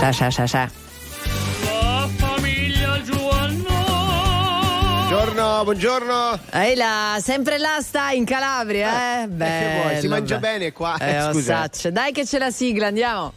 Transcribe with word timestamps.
Scia. 0.00 0.70
La 1.64 2.08
famiglia 2.18 3.00
Giovanno. 3.02 3.64
Buongiorno, 5.08 5.64
buongiorno. 5.64 6.38
Ehi 6.50 6.74
là, 6.76 7.18
sempre 7.22 7.56
là 7.56 7.78
stai 7.80 8.18
in 8.18 8.26
Calabria, 8.26 9.22
eh? 9.22 9.26
Bello, 9.28 9.82
vuoi, 9.82 10.00
si 10.00 10.08
mangia 10.08 10.36
bello. 10.36 10.52
bene 10.58 10.72
qua, 10.72 10.96
Eh, 10.98 11.22
oh, 11.22 11.32
scusa. 11.32 11.66
Dai 11.90 12.12
che 12.12 12.24
c'è 12.24 12.36
la 12.38 12.50
sigla, 12.50 12.88
andiamo. 12.88 13.32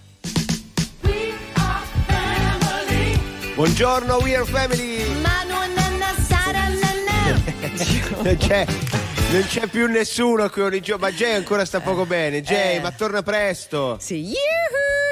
Buongiorno, 3.56 4.16
We 4.18 4.36
Are 4.36 4.44
Family. 4.46 5.04
Non 8.22 8.36
c'è, 8.38 8.66
non 9.32 9.44
c'è 9.48 9.68
più 9.68 9.88
nessuno 9.88 10.50
qui 10.50 10.62
ogni 10.62 10.82
giorno, 10.82 11.06
ma 11.06 11.12
Jay 11.14 11.36
ancora 11.36 11.64
sta 11.64 11.80
poco 11.80 12.06
bene. 12.06 12.42
Jay, 12.42 12.76
Eh. 12.76 12.80
ma 12.82 12.92
torna 12.92 13.22
presto. 13.24 13.96
Sì, 14.00 14.16
yuhu, 14.26 14.69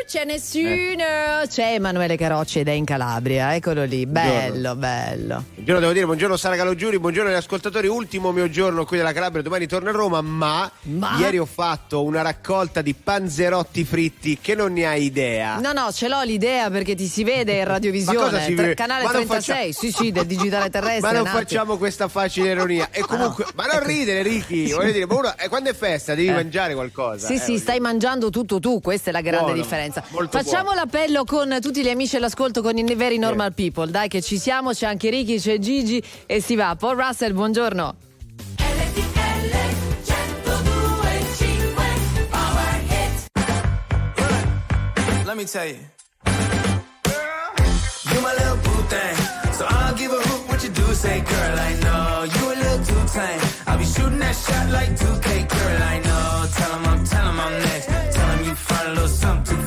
c'è 0.07 0.23
nessuno. 0.23 1.43
C'è 1.49 1.73
Emanuele 1.73 2.15
Carocci 2.15 2.59
ed 2.59 2.69
è 2.69 2.71
in 2.71 2.85
Calabria, 2.85 3.53
eccolo 3.55 3.83
lì. 3.83 4.05
Bello, 4.05 4.73
bello. 4.75 5.43
Buongiorno, 5.53 5.81
devo 5.81 5.91
dire, 5.91 6.05
buongiorno 6.05 6.37
Sara 6.37 6.55
Calogiuri, 6.55 6.97
buongiorno 6.97 7.29
agli 7.29 7.35
ascoltatori. 7.35 7.87
Ultimo 7.87 8.31
mio 8.31 8.49
giorno 8.49 8.85
qui 8.85 8.95
della 8.95 9.11
Calabria, 9.11 9.41
domani 9.43 9.67
torno 9.67 9.89
a 9.89 9.91
Roma, 9.91 10.21
ma, 10.21 10.71
Ma? 10.83 11.17
ieri 11.19 11.37
ho 11.39 11.45
fatto 11.45 12.05
una 12.05 12.21
raccolta 12.21 12.81
di 12.81 12.93
panzerotti 12.93 13.83
fritti 13.83 14.39
che 14.41 14.55
non 14.55 14.71
ne 14.71 14.87
hai 14.87 15.03
idea. 15.03 15.59
No, 15.59 15.73
no, 15.73 15.91
ce 15.91 16.07
l'ho 16.07 16.21
l'idea 16.21 16.69
perché 16.69 16.95
ti 16.95 17.07
si 17.07 17.25
vede 17.25 17.57
in 17.57 17.65
radiovisione. 17.67 18.45
si 18.45 18.53
vede? 18.53 18.75
Canale 18.75 19.03
Ma 19.03 19.11
non 19.11 19.25
36, 19.25 19.73
sì, 19.73 19.91
sì, 19.91 20.11
del 20.13 20.25
digitale 20.25 20.69
terrestre. 20.69 21.01
Ma 21.11 21.11
non 21.11 21.25
facciamo 21.25 21.77
questa 21.77 22.07
facile 22.07 22.51
ironia. 22.51 22.87
E 22.91 23.01
comunque, 23.01 23.45
ma 23.55 23.65
non 23.65 23.83
ridere, 23.83 24.21
Ricky. 24.21 24.71
Voglio 24.77 24.91
dire, 24.93 25.05
ma 25.05 25.15
uno, 25.15 25.37
eh, 25.37 25.49
quando 25.49 25.69
è 25.69 25.73
festa 25.73 26.15
devi 26.15 26.29
mangiare 26.29 26.73
qualcosa. 26.75 27.27
Sì, 27.27 27.33
eh, 27.33 27.39
sì, 27.39 27.57
stai 27.57 27.81
mangiando 27.81 28.29
tutto 28.29 28.59
tu, 28.59 28.79
questa 28.79 29.09
è 29.09 29.13
la 29.13 29.21
grande 29.21 29.47
Buono, 29.47 29.61
differenza. 29.61 29.96
Molto 30.09 30.37
Facciamo 30.37 30.63
buono. 30.73 30.79
l'appello 30.81 31.23
con 31.23 31.57
tutti 31.61 31.81
gli 31.83 31.89
amici 31.89 32.15
all'ascolto, 32.15 32.61
con 32.61 32.77
i 32.77 32.95
veri 32.95 33.17
normal 33.17 33.53
people. 33.53 33.89
Dai, 33.89 34.07
che 34.07 34.21
ci 34.21 34.37
siamo, 34.37 34.71
c'è 34.71 34.85
anche 34.87 35.09
Ricky, 35.09 35.39
c'è 35.39 35.57
Gigi 35.59 36.01
e 36.25 36.41
si 36.41 36.55
va. 36.55 36.75
Paul 36.77 36.95
Russell, 36.97 37.33
buongiorno. 37.33 37.95
Let 45.25 45.35
me 45.35 45.43
tell 45.45 45.65
you. 45.67 45.75
You 48.11 48.21
my 48.21 48.33
little 48.39 48.57
boo 48.63 48.81
thing. 48.93 49.15
So 49.53 49.65
I'll 49.67 49.95
give 49.95 50.11
a 50.11 50.15
hoot 50.27 50.47
what 50.49 50.63
you 50.63 50.69
do 50.69 50.93
say, 50.93 51.19
girl. 51.19 51.59
I 51.59 51.73
know 51.83 52.23
you 52.35 52.43
a 52.53 52.55
little 52.63 52.85
too 52.85 53.03
tame. 53.13 53.41
I'll 53.67 53.77
be 53.77 53.85
shooting 53.85 54.19
that 54.19 54.35
shot 54.35 54.69
like 54.71 54.89
2K, 54.95 55.27
girl. 55.49 55.81
I 55.83 55.99
know. 56.07 56.47
Tell 56.55 56.71
'em 56.75 56.85
I'm, 56.85 57.03
tell 57.05 57.27
'em 57.27 57.39
I'm 57.39 57.53
next. 57.67 57.87
Tell 58.15 58.29
'em 58.31 58.43
you 58.45 58.55
find 58.55 58.87
a 58.87 58.91
little 58.93 59.07
something 59.09 59.66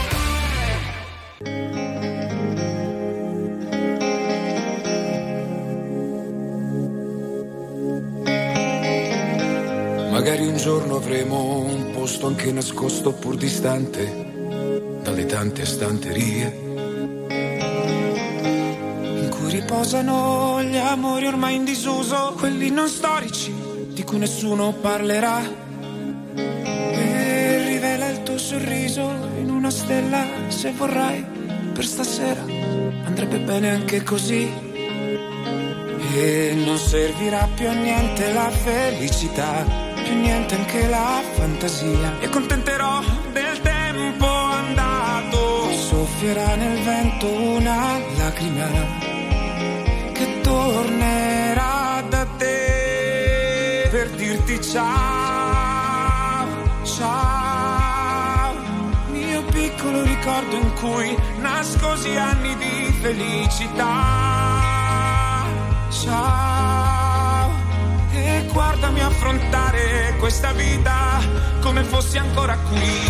Magari 10.41 10.57
un 10.57 10.57
giorno 10.57 10.95
avremo 10.95 11.59
un 11.59 11.91
posto 11.93 12.25
anche 12.25 12.51
nascosto 12.51 13.11
pur 13.13 13.35
distante 13.35 14.99
dalle 15.03 15.27
tante 15.27 15.67
stanterie 15.67 16.59
in 19.19 19.29
cui 19.29 19.51
riposano 19.51 20.63
gli 20.63 20.77
amori 20.77 21.27
ormai 21.27 21.57
in 21.57 21.63
disuso, 21.63 22.33
quelli 22.39 22.71
non 22.71 22.87
storici 22.87 23.53
di 23.89 24.03
cui 24.03 24.17
nessuno 24.17 24.73
parlerà. 24.73 25.41
E 26.33 27.63
rivela 27.67 28.09
il 28.09 28.23
tuo 28.23 28.39
sorriso 28.39 29.11
in 29.37 29.51
una 29.51 29.69
stella 29.69 30.25
se 30.47 30.71
vorrai 30.71 31.23
per 31.71 31.85
stasera. 31.85 32.41
Andrebbe 33.03 33.37
bene 33.37 33.69
anche 33.69 34.01
così. 34.01 34.49
E 36.15 36.53
non 36.65 36.77
servirà 36.79 37.47
più 37.53 37.67
a 37.67 37.73
niente 37.73 38.33
la 38.33 38.49
felicità, 38.49 39.90
più 40.11 40.19
niente 40.19 40.55
anche 40.55 40.87
la 40.87 41.21
fantasia. 41.33 42.19
E 42.19 42.27
contenterò 42.29 43.01
del 43.31 43.61
tempo 43.61 44.25
andato. 44.27 45.71
Soffierà 45.71 46.55
nel 46.55 46.81
vento 46.83 47.27
una 47.27 47.97
lacrima 48.17 48.67
che 50.11 50.41
tornerà 50.41 52.03
da 52.09 52.25
te 52.37 53.87
per 53.89 54.09
dirti 54.11 54.61
ciao, 54.61 54.85
ciao. 56.83 58.53
Mio 59.11 59.43
piccolo 59.45 60.03
ricordo 60.03 60.55
in 60.57 60.73
cui 60.73 61.17
nascosi 61.39 62.15
anni 62.17 62.55
di 62.57 62.91
felicità. 63.01 63.89
Ciao, 65.89 66.90
guardami 68.51 68.99
affrontare 69.01 70.15
questa 70.19 70.51
vita 70.51 71.19
come 71.61 71.83
fossi 71.83 72.17
ancora 72.17 72.57
qui. 72.57 73.09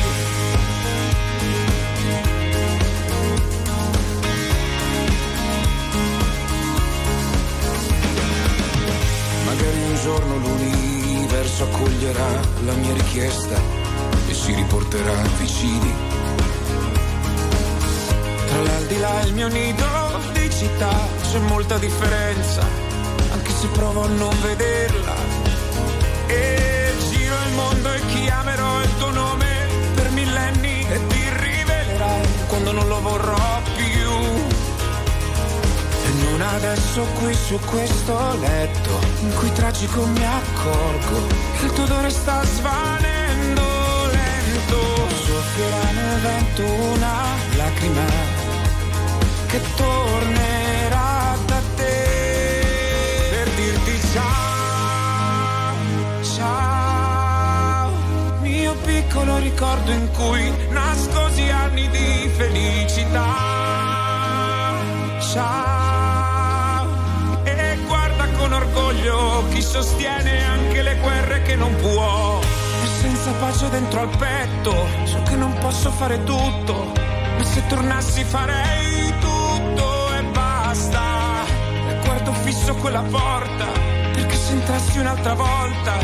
Magari 9.45 9.83
un 9.83 9.95
giorno 10.01 10.37
l'universo 10.37 11.63
accoglierà 11.63 12.39
la 12.65 12.73
mia 12.73 12.93
richiesta 12.93 13.59
e 14.27 14.33
si 14.33 14.53
riporterà 14.53 15.13
vicini. 15.37 15.93
Tra 18.47 18.61
l'aldilà 18.61 19.21
e 19.21 19.25
il 19.27 19.33
mio 19.33 19.47
nido 19.47 20.19
di 20.33 20.49
città 20.49 21.07
c'è 21.21 21.39
molta 21.39 21.77
differenza, 21.77 22.80
se 23.61 23.67
provo 23.67 24.03
a 24.03 24.07
non 24.07 24.35
vederla. 24.41 25.15
E 26.25 26.93
giro 27.09 27.35
il 27.45 27.53
mondo 27.53 27.93
e 27.93 27.99
chiamerò 28.07 28.81
il 28.81 28.97
tuo 28.97 29.11
nome 29.11 29.67
per 29.93 30.09
millenni 30.09 30.87
e 30.89 31.07
ti 31.07 31.23
rivelerai 31.29 32.27
quando 32.47 32.71
non 32.71 32.87
lo 32.87 32.99
vorrò 33.01 33.61
più. 33.75 34.09
E 36.07 36.09
non 36.23 36.41
adesso 36.41 37.05
qui 37.19 37.33
su 37.35 37.59
questo 37.69 38.15
letto 38.39 38.99
in 39.21 39.33
cui 39.35 39.51
tragico 39.51 40.07
mi 40.07 40.25
accorgo 40.25 41.17
il 41.61 41.71
tuo 41.73 41.83
odore 41.83 42.09
sta 42.09 42.43
svanendo 42.43 43.61
lento. 44.11 44.79
Soffierà 45.25 45.91
nel 45.91 46.19
vento 46.21 46.63
una 46.63 47.15
lacrima 47.57 48.05
che 49.45 49.61
tornerà 49.75 50.80
ciao, 54.13 55.75
ciao. 56.35 57.91
Mio 58.41 58.73
piccolo 58.83 59.37
ricordo 59.37 59.91
in 59.91 60.09
cui 60.11 60.51
nascosi 60.69 61.49
anni 61.49 61.87
di 61.89 62.29
felicità. 62.35 63.59
Ciao. 65.31 66.87
E 67.43 67.77
guarda 67.87 68.27
con 68.37 68.53
orgoglio 68.53 69.45
chi 69.49 69.61
sostiene 69.61 70.43
anche 70.43 70.81
le 70.81 70.95
guerre 70.95 71.41
che 71.43 71.55
non 71.55 71.73
può. 71.75 72.39
E 72.83 72.87
senza 73.01 73.31
pace 73.33 73.69
dentro 73.69 74.01
al 74.01 74.09
petto, 74.17 74.87
so 75.05 75.21
che 75.23 75.35
non 75.35 75.53
posso 75.59 75.91
fare 75.91 76.23
tutto. 76.23 76.91
Ma 77.37 77.43
se 77.43 77.65
tornassi 77.67 78.23
farei 78.23 79.13
tutto 79.19 80.13
e 80.13 80.23
basta. 80.23 81.01
E 81.89 81.99
guardo 82.03 82.33
fisso 82.43 82.75
quella 82.75 83.01
porta, 83.03 83.65
perché 84.51 84.57
se 84.57 84.57
entrassi 84.57 84.99
un'altra 84.99 85.33
volta, 85.33 86.00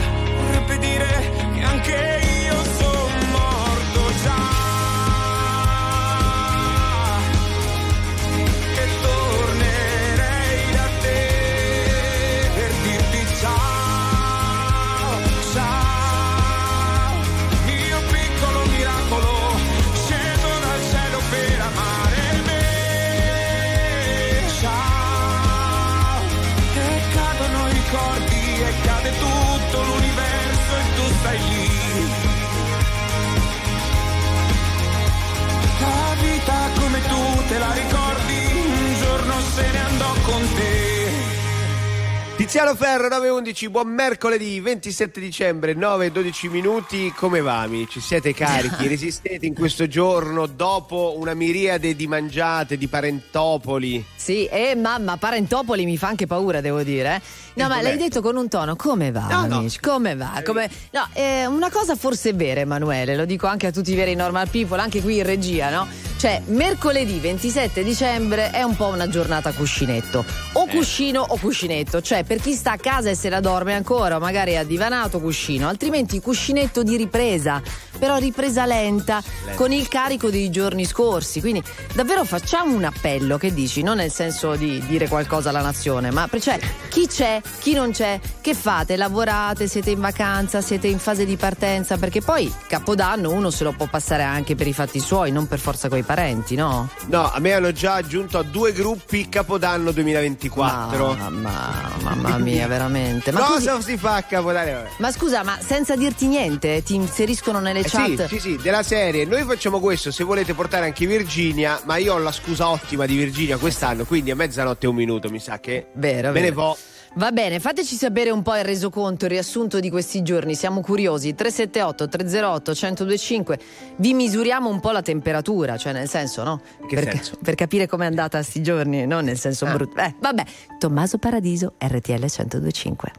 Tiziano 42.47 42.75
Ferro 42.75 43.09
911, 43.09 43.69
buon 43.69 43.89
mercoledì 43.89 44.61
27 44.61 45.19
dicembre 45.19 45.73
9 45.73 46.05
e 46.05 46.11
12 46.11 46.47
minuti, 46.47 47.11
come 47.13 47.41
va 47.41 47.59
amici? 47.59 47.99
Siete 47.99 48.33
carichi? 48.33 48.87
Resistete 48.87 49.45
in 49.45 49.53
questo 49.53 49.85
giorno 49.89 50.45
dopo 50.45 51.15
una 51.17 51.33
miriade 51.33 51.93
di 51.93 52.07
mangiate, 52.07 52.77
di 52.77 52.87
parentopoli? 52.87 54.01
Sì, 54.15 54.45
e 54.45 54.75
mamma, 54.75 55.17
Parentopoli 55.17 55.83
mi 55.83 55.97
fa 55.97 56.07
anche 56.07 56.25
paura, 56.25 56.61
devo 56.61 56.83
dire. 56.83 57.15
eh. 57.15 57.21
No, 57.55 57.63
Il 57.65 57.69
ma 57.69 57.81
l'hai 57.81 57.97
detto 57.97 58.21
con 58.21 58.37
un 58.37 58.47
tono, 58.47 58.77
come 58.77 59.11
va, 59.11 59.27
No, 59.27 59.45
no. 59.45 59.65
Come 59.81 60.15
va? 60.15 60.41
Come... 60.45 60.69
No, 60.91 61.05
eh, 61.13 61.45
una 61.47 61.69
cosa 61.69 61.95
forse 61.97 62.31
vera, 62.31 62.61
Emanuele, 62.61 63.17
lo 63.17 63.25
dico 63.25 63.47
anche 63.47 63.67
a 63.67 63.71
tutti 63.71 63.91
i 63.91 63.95
veri 63.95 64.15
normal 64.15 64.47
people, 64.49 64.79
anche 64.79 65.01
qui 65.01 65.17
in 65.17 65.23
regia, 65.23 65.69
no? 65.69 65.87
Cioè, 66.17 66.41
mercoledì 66.45 67.19
27 67.19 67.83
dicembre 67.83 68.51
è 68.51 68.63
un 68.63 68.75
po' 68.75 68.87
una 68.87 69.07
giornata 69.09 69.51
cuscinetto. 69.51 70.23
O 70.53 70.63
Eh. 70.63 70.67
cuscino 70.69 71.21
o 71.27 71.37
cuscinetto. 71.37 72.01
Cioè, 72.01 72.23
per 72.23 72.36
chi 72.39 72.53
sta 72.53 72.73
a 72.73 72.77
casa 72.77 73.09
e 73.09 73.15
se 73.15 73.29
la 73.29 73.39
dorme 73.39 73.73
ancora, 73.73 74.19
magari 74.19 74.57
ha 74.57 74.63
divanato 74.63 75.19
cuscino, 75.19 75.67
altrimenti 75.67 76.19
cuscinetto 76.19 76.83
di 76.83 76.95
ripresa. 76.97 77.61
Però 77.97 78.17
ripresa 78.17 78.65
lenta, 78.65 79.23
con 79.55 79.71
il 79.71 79.87
carico 79.87 80.29
dei 80.29 80.51
giorni 80.51 80.85
scorsi. 80.85 81.39
Quindi 81.39 81.63
davvero 81.93 82.23
facciamo 82.25 82.75
un 82.75 82.83
appello, 82.83 83.37
che 83.37 83.51
dici? 83.53 83.81
Non 83.81 83.97
nel 83.97 84.11
senso 84.11 84.55
di 84.55 84.83
dire 84.87 85.07
qualcosa 85.07 85.49
alla 85.49 85.61
nazione, 85.61 86.11
ma 86.11 86.27
per- 86.27 86.41
cioè, 86.41 86.59
chi 86.89 87.07
c'è, 87.07 87.41
chi 87.59 87.73
non 87.73 87.91
c'è, 87.91 88.19
che 88.39 88.53
fate? 88.53 88.95
Lavorate, 88.97 89.67
siete 89.67 89.89
in 89.89 89.99
vacanza, 89.99 90.61
siete 90.61 90.87
in 90.87 90.99
fase 90.99 91.25
di 91.25 91.37
partenza? 91.37 91.97
Perché 91.97 92.21
poi 92.21 92.53
Capodanno 92.67 93.31
uno 93.31 93.49
se 93.49 93.63
lo 93.63 93.71
può 93.71 93.87
passare 93.87 94.21
anche 94.23 94.55
per 94.55 94.67
i 94.67 94.73
fatti 94.73 94.99
suoi, 94.99 95.31
non 95.31 95.47
per 95.47 95.57
forza 95.59 95.89
coi 95.89 96.03
parenti, 96.03 96.53
no? 96.55 96.89
No, 97.07 97.31
a 97.31 97.39
me 97.39 97.53
hanno 97.53 97.71
già 97.71 97.95
aggiunto 97.95 98.37
a 98.37 98.43
due 98.43 98.73
gruppi 98.73 99.27
Capodanno 99.27 99.91
2024. 99.91 101.15
Mamma, 101.15 101.89
mamma 102.03 102.26
mia, 102.37 102.67
veramente. 102.67 103.31
Ma, 103.31 103.39
Cosa 103.41 103.73
scusi- 103.75 103.91
si 103.91 103.97
fa 103.97 104.15
a 104.15 104.21
Capodanno? 104.23 104.83
ma 104.97 105.11
scusa, 105.11 105.43
ma 105.43 105.57
senza 105.61 105.95
dirti 105.95 106.27
niente, 106.27 106.83
ti 106.83 106.95
inseriscono 106.95 107.59
nelle 107.59 107.79
Eh 107.79 107.87
sì, 107.87 107.95
chat? 108.15 108.27
sì, 108.27 108.39
sì, 108.39 108.59
della 108.61 108.83
serie. 108.83 109.25
Noi 109.25 109.43
facciamo 109.43 109.79
questo 109.79 110.11
se 110.11 110.23
volete 110.23 110.53
portare 110.53 110.85
anche 110.85 111.05
Virginia, 111.05 111.79
ma 111.85 111.97
io 111.97 112.13
ho 112.13 112.17
la 112.17 112.31
scusa 112.31 112.67
ottima 112.69 113.05
di 113.05 113.15
Virginia 113.15 113.57
quest'anno, 113.57 114.03
quindi 114.05 114.31
a 114.31 114.35
mezzanotte 114.35 114.85
e 114.85 114.89
un 114.89 114.95
minuto 114.95 115.29
mi 115.29 115.39
sa 115.39 115.59
che 115.59 115.87
Vero, 115.93 116.31
me 116.31 116.39
ne 116.41 116.49
vero. 116.51 116.55
vo. 116.55 116.77
Va 117.17 117.31
bene, 117.31 117.59
fateci 117.59 117.95
sapere 117.95 118.29
un 118.29 118.43
po' 118.43 118.55
il 118.55 118.63
resoconto, 118.63 119.25
il 119.25 119.31
riassunto 119.31 119.79
di 119.79 119.89
questi 119.89 120.21
giorni, 120.21 120.53
siamo 120.53 120.81
curiosi. 120.81 121.33
378 121.33 122.07
308 122.07 122.71
1025. 122.79 123.59
Vi 123.95 124.13
misuriamo 124.13 124.69
un 124.69 124.79
po' 124.79 124.91
la 124.91 125.01
temperatura, 125.01 125.77
cioè 125.77 125.93
nel 125.93 126.07
senso, 126.07 126.43
no? 126.43 126.61
Che 126.87 126.93
per, 126.93 127.11
senso? 127.11 127.37
per 127.41 127.55
capire 127.55 127.87
com'è 127.87 128.05
andata 128.05 128.43
sti 128.43 128.61
giorni, 128.61 129.07
non 129.07 129.23
nel 129.25 129.39
senso 129.39 129.65
Ah. 129.65 129.71
brutto. 129.71 129.99
Eh, 129.99 130.13
vabbè. 130.19 130.43
Tommaso 130.77 131.17
Paradiso, 131.17 131.73
RTL 131.79 132.11
1025. 132.19 133.11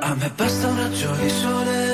A 0.00 0.14
me 0.16 0.32
basta 0.34 0.66
un 0.66 0.76
raggio 0.76 1.12
di 1.12 1.28
sole 1.30 1.93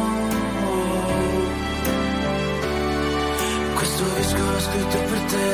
l'ho 4.51 4.59
scritto 4.59 4.97
per 5.09 5.21
te. 5.31 5.49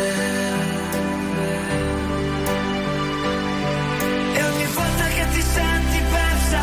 E 4.38 4.44
ogni 4.44 4.66
volta 4.78 5.06
che 5.16 5.26
ti 5.34 5.42
senti 5.42 6.00
persa 6.16 6.62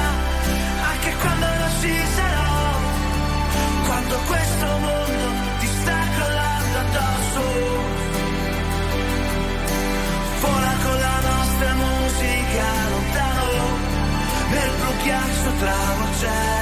anche 0.93 1.14
quando 1.21 1.47
non 1.47 1.71
ci 1.81 1.95
sarò 2.17 2.53
quando 3.87 4.17
questo 4.31 4.67
mondo 4.85 5.26
ti 5.61 5.67
sta 5.67 5.99
crollando 6.17 6.79
addosso 6.85 7.43
vola 10.41 10.73
con 10.85 10.97
la 11.07 11.19
nostra 11.31 11.75
musica 11.75 12.67
lontano 12.91 13.45
travolgente 15.59 16.45
in 16.45 16.53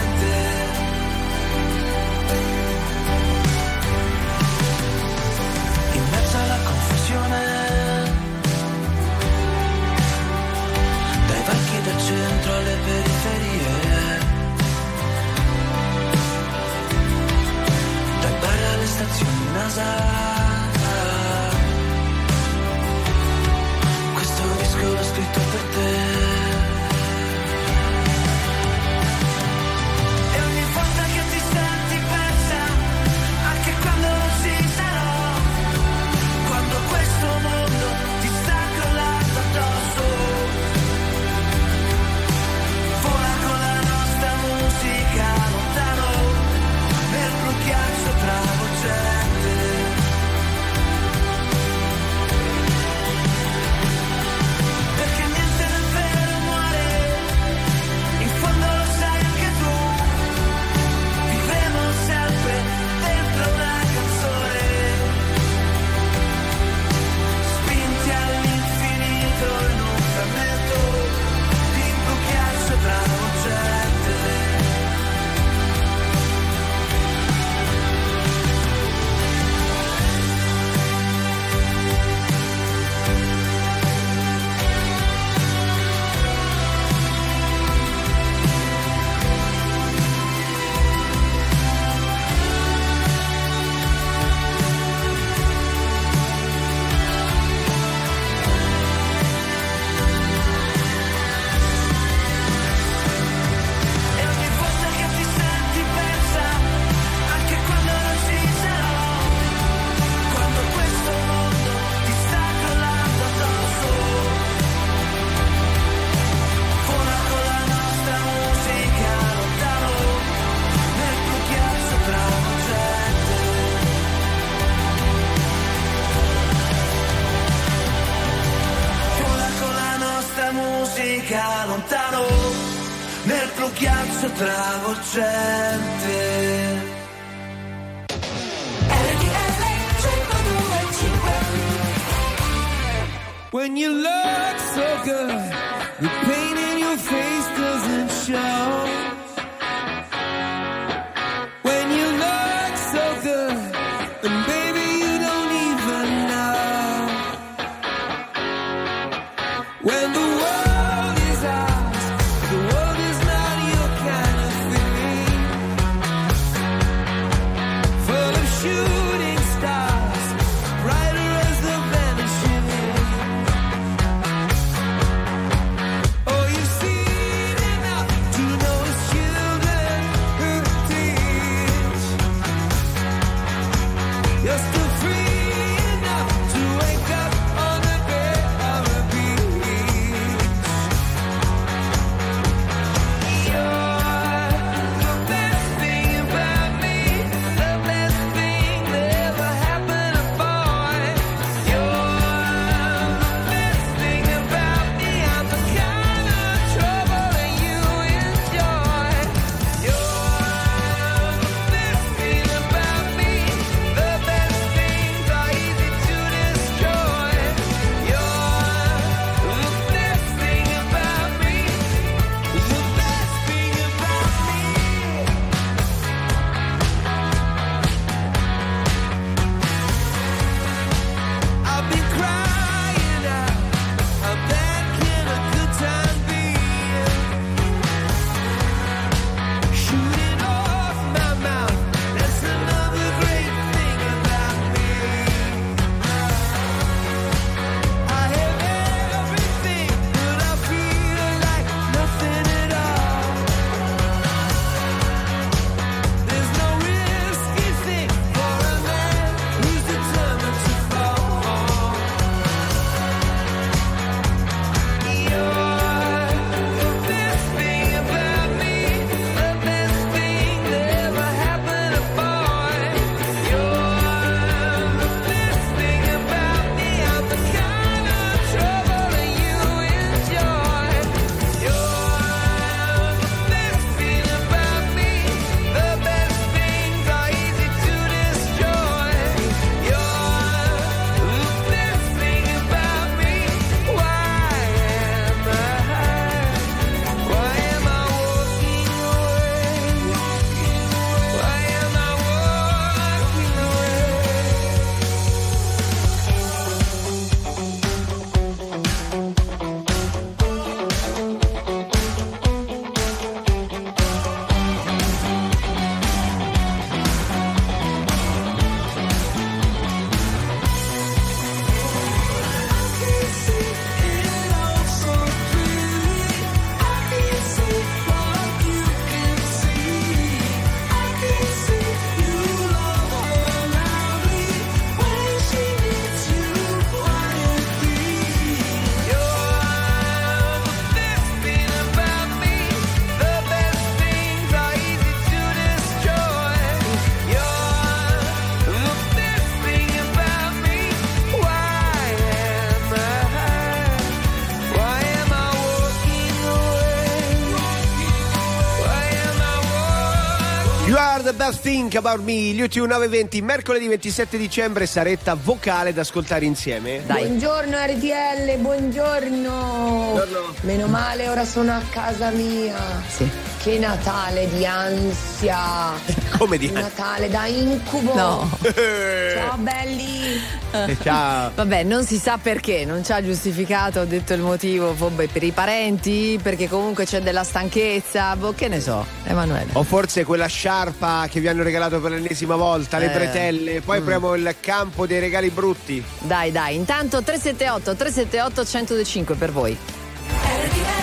Just 361.52 361.64
Think 361.64 361.96
About 361.96 362.20
Me, 362.22 362.32
gli 362.32 362.62
920, 362.62 363.42
mercoledì 363.42 363.86
27 363.86 364.38
dicembre, 364.38 364.86
saretta 364.86 365.34
vocale 365.34 365.92
da 365.92 366.00
ascoltare 366.00 366.46
insieme. 366.46 367.02
Dai. 367.04 367.26
Buongiorno 367.26 367.76
RTL, 367.76 368.56
buongiorno. 368.56 370.12
buongiorno. 370.14 370.54
Meno 370.62 370.86
male, 370.86 371.28
ora 371.28 371.44
sono 371.44 371.72
a 371.72 371.82
casa 371.90 372.30
mia. 372.30 372.78
Sì. 373.06 373.51
Che 373.62 373.78
Natale 373.78 374.48
di 374.48 374.66
ansia! 374.66 375.92
Come 376.36 376.58
di 376.58 376.68
Natale 376.72 377.28
da 377.28 377.46
incubo! 377.46 378.12
No. 378.12 378.58
ciao 378.74 379.56
belli! 379.58 380.40
E 380.72 380.96
ciao! 381.00 381.52
Vabbè, 381.62 381.84
non 381.84 382.04
si 382.04 382.18
sa 382.18 382.40
perché, 382.42 382.84
non 382.84 383.04
ci 383.04 383.12
ha 383.12 383.22
giustificato, 383.22 384.00
ho 384.00 384.04
detto 384.04 384.32
il 384.32 384.40
motivo, 384.40 384.96
vabbè, 384.96 385.28
per 385.28 385.44
i 385.44 385.52
parenti, 385.52 386.40
perché 386.42 386.68
comunque 386.68 387.04
c'è 387.04 387.20
della 387.20 387.44
stanchezza, 387.44 388.34
boh, 388.34 388.52
che 388.52 388.66
ne 388.66 388.80
so, 388.80 389.06
Emanuele. 389.22 389.70
O 389.74 389.84
forse 389.84 390.24
quella 390.24 390.46
sciarpa 390.46 391.28
che 391.30 391.38
vi 391.38 391.46
hanno 391.46 391.62
regalato 391.62 392.00
per 392.00 392.10
l'ennesima 392.10 392.56
volta, 392.56 392.98
le 392.98 393.12
eh. 393.12 393.14
bretelle, 393.14 393.80
poi 393.80 394.00
mm. 394.00 394.02
apriamo 394.02 394.34
il 394.34 394.56
campo 394.58 395.06
dei 395.06 395.20
regali 395.20 395.50
brutti. 395.50 396.04
Dai, 396.18 396.50
dai, 396.50 396.74
intanto 396.74 397.20
378-378-105 397.20 399.38
per 399.38 399.52
voi. 399.52 399.78
RTL 400.26 401.01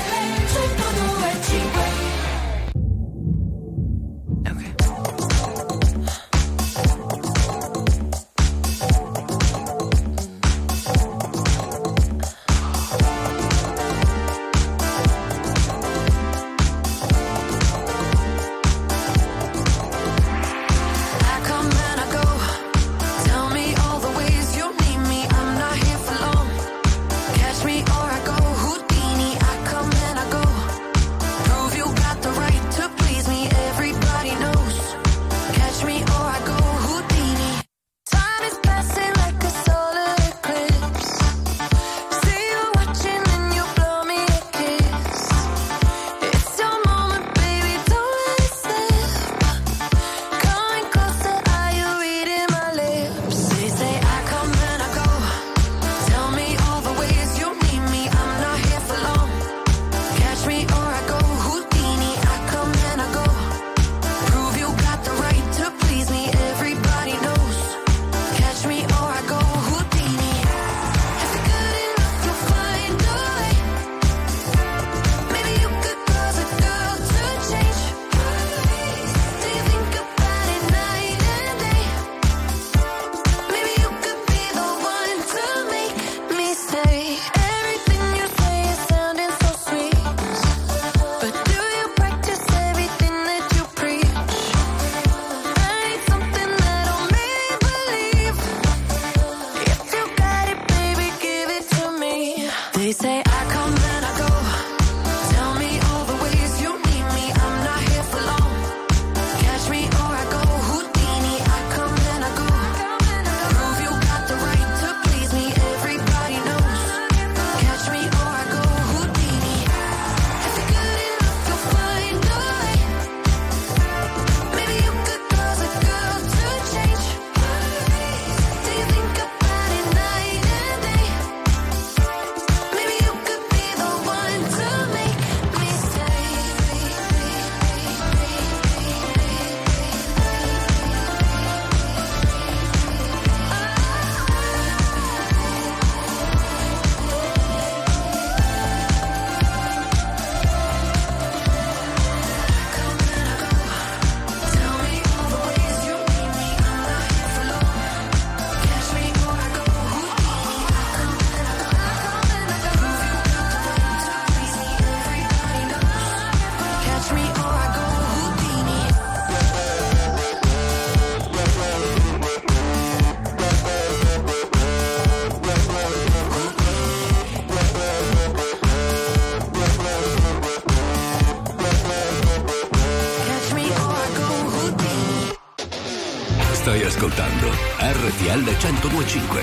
1025. 188.59 189.41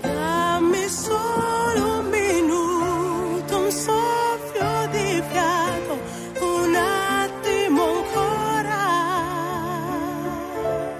Dammi 0.00 0.88
solo 0.88 1.98
un 1.98 2.08
minuto, 2.08 3.58
un 3.58 3.70
soffio 3.70 4.88
di 4.90 5.22
fiato, 5.28 5.98
un 6.40 6.74
attimo 6.74 7.82
ancora. 7.82 8.78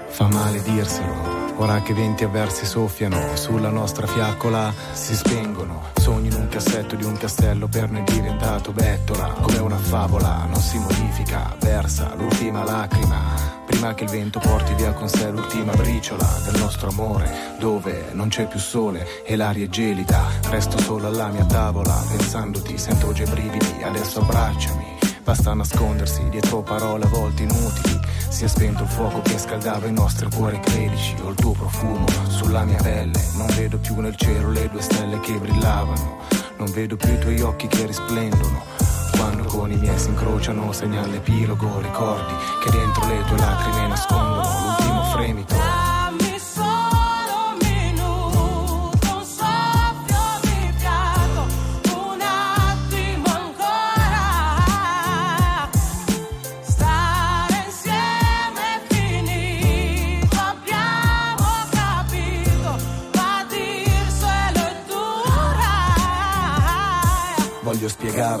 Fa 0.09 0.27
male 0.27 0.61
dirselo. 0.61 1.55
Ora 1.55 1.81
che 1.81 1.95
venti 1.95 2.23
avversi 2.23 2.67
soffiano 2.67 3.35
sulla 3.35 3.69
nostra 3.69 4.05
fiaccola 4.05 4.71
si 4.93 5.15
spengono. 5.15 5.85
Sogni 5.95 6.27
in 6.27 6.35
un 6.35 6.47
cassetto 6.49 6.95
di 6.95 7.03
un 7.03 7.17
castello 7.17 7.67
per 7.67 7.89
noi 7.89 8.03
diventato 8.03 8.71
bettola. 8.71 9.29
Come 9.41 9.57
una 9.57 9.77
favola, 9.77 10.45
non 10.47 10.61
si 10.61 10.77
modifica, 10.77 11.55
versa 11.59 12.13
l'ultima 12.15 12.63
lacrima. 12.63 13.56
Prima 13.67 13.93
che 13.93 14.05
il 14.05 14.09
vento 14.09 14.39
porti 14.39 14.73
via 14.75 14.93
con 14.93 15.09
sé 15.09 15.29
l'ultima 15.29 15.73
briciola 15.73 16.25
del 16.45 16.59
nostro 16.59 16.89
amore, 16.89 17.55
dove 17.59 18.11
non 18.13 18.29
c'è 18.29 18.47
più 18.47 18.59
sole 18.59 19.23
e 19.23 19.35
l'aria 19.35 19.65
è 19.65 19.69
gelida. 19.69 20.23
Resto 20.49 20.79
solo 20.79 21.07
alla 21.07 21.27
mia 21.27 21.45
tavola, 21.45 22.01
pensandoti, 22.09 22.77
sento 22.77 23.11
già 23.11 23.23
i 23.23 23.29
brividi, 23.29 23.83
adesso 23.83 24.21
abbracciami. 24.21 24.95
Basta 25.21 25.53
nascondersi 25.53 26.27
dietro 26.29 26.61
parole 26.61 27.03
a 27.03 27.09
volte 27.09 27.43
inutili. 27.43 27.99
Si 28.29 28.45
è 28.45 28.47
spento 28.47 28.83
il 28.83 28.89
fuoco 28.89 29.19
che 29.21 29.37
scaldava 29.37 29.85
i 29.85 29.91
nostri 29.91 30.29
cuori 30.33 30.57
credici. 30.61 31.15
Ho 31.21 31.29
il 31.29 31.35
tuo 31.35 31.51
profumo 31.51 32.05
sulla 32.29 32.63
mia 32.63 32.81
pelle. 32.81 33.21
Non 33.35 33.47
vedo 33.47 33.77
più 33.77 33.99
nel 33.99 34.15
cielo 34.15 34.49
le 34.49 34.69
due 34.69 34.81
stelle 34.81 35.19
che 35.19 35.33
brillavano. 35.33 36.19
Non 36.57 36.71
vedo 36.71 36.95
più 36.95 37.11
i 37.11 37.19
tuoi 37.19 37.41
occhi 37.41 37.67
che 37.67 37.85
risplendono. 37.85 38.63
Quando 39.11 39.43
con 39.43 39.71
i 39.71 39.75
miei 39.75 39.97
si 39.97 40.09
incrociano, 40.09 40.71
segna 40.71 41.05
l'epilogo. 41.05 41.79
Ricordi 41.79 42.33
che 42.63 42.71
dentro 42.71 43.05
le 43.07 43.23
tue 43.27 43.37
lacrime 43.37 43.87
nascondono 43.87 44.41
l'ultimo 44.41 45.03
fremito. 45.03 45.66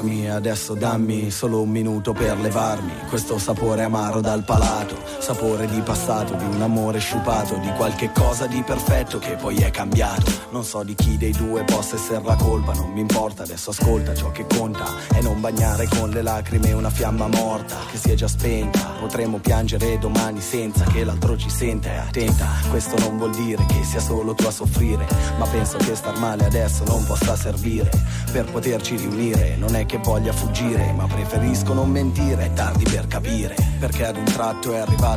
Adesso 0.07 0.73
dammi 0.73 1.29
solo 1.31 1.61
un 1.61 1.69
minuto 1.69 2.13
per 2.13 2.39
levarmi. 2.39 2.93
Questo 3.09 3.37
sapore 3.37 3.83
amaro 3.83 4.21
dal 4.21 4.43
palato, 4.43 4.95
sapore 5.27 5.67
di 5.67 5.81
passato, 5.81 6.35
di 6.35 6.45
un 6.45 6.61
amore 6.61 6.99
sciupato, 6.99 7.57
di 7.57 7.69
qualche 7.73 8.13
cosa 8.13 8.47
di 8.47 8.63
perfetto 8.63 9.19
che 9.19 9.35
poi 9.35 9.57
è 9.57 9.69
cambiato. 9.71 10.31
Non 10.51 10.63
so 10.63 10.83
di 10.83 10.95
chi 10.95 11.17
dei 11.17 11.33
due 11.33 11.65
possa 11.65 11.97
essere 11.97 12.23
la 12.23 12.37
colpa, 12.37 12.71
non 12.71 12.91
mi 12.93 13.01
importa, 13.01 13.43
adesso 13.43 13.71
ascolta 13.71 14.15
ciò 14.15 14.31
che 14.31 14.45
conta 14.47 14.85
è 15.13 15.19
non 15.21 15.41
bagnare 15.41 15.89
con 15.89 16.11
le 16.11 16.21
lacrime 16.21 16.71
una 16.71 16.89
fiamma 16.89 17.27
morta 17.27 17.75
che 17.91 17.97
si 17.97 18.11
è 18.11 18.13
già 18.13 18.29
spenta. 18.29 18.95
Potremmo 19.01 19.39
piangere 19.39 19.97
domani 19.99 20.39
senza 20.39 20.85
che 20.85 21.03
l'altro 21.03 21.35
ci 21.35 21.49
senta 21.49 21.89
e 21.89 21.97
attenta. 21.97 22.47
Questo 22.69 22.97
non 22.99 23.17
vuol 23.17 23.35
dire 23.35 23.65
che 23.65 23.83
sia 23.83 23.99
solo 23.99 24.33
tu 24.33 24.45
a 24.45 24.51
soffrire, 24.51 25.05
ma 25.37 25.45
penso 25.47 25.75
che 25.75 25.93
star 25.93 26.17
male 26.19 26.45
adesso 26.45 26.85
non 26.85 27.03
possa 27.05 27.35
servire 27.35 27.89
per 28.31 28.45
poterci 28.49 28.95
riunire. 28.95 29.57
Non 29.57 29.75
è 29.75 29.85
che 29.85 29.97
voglia 29.97 30.31
fuggire, 30.31 30.93
ma 30.93 31.05
preferisco 31.05 31.73
non 31.73 31.89
mentire, 31.89 32.45
è 32.45 32.53
tardi 32.53 32.85
per 32.85 33.07
capire. 33.07 33.55
Perché 33.77 34.05
ad 34.05 34.15
un 34.15 34.23
tratto 34.23 34.73
è 34.73 34.77
arrivato 34.77 35.16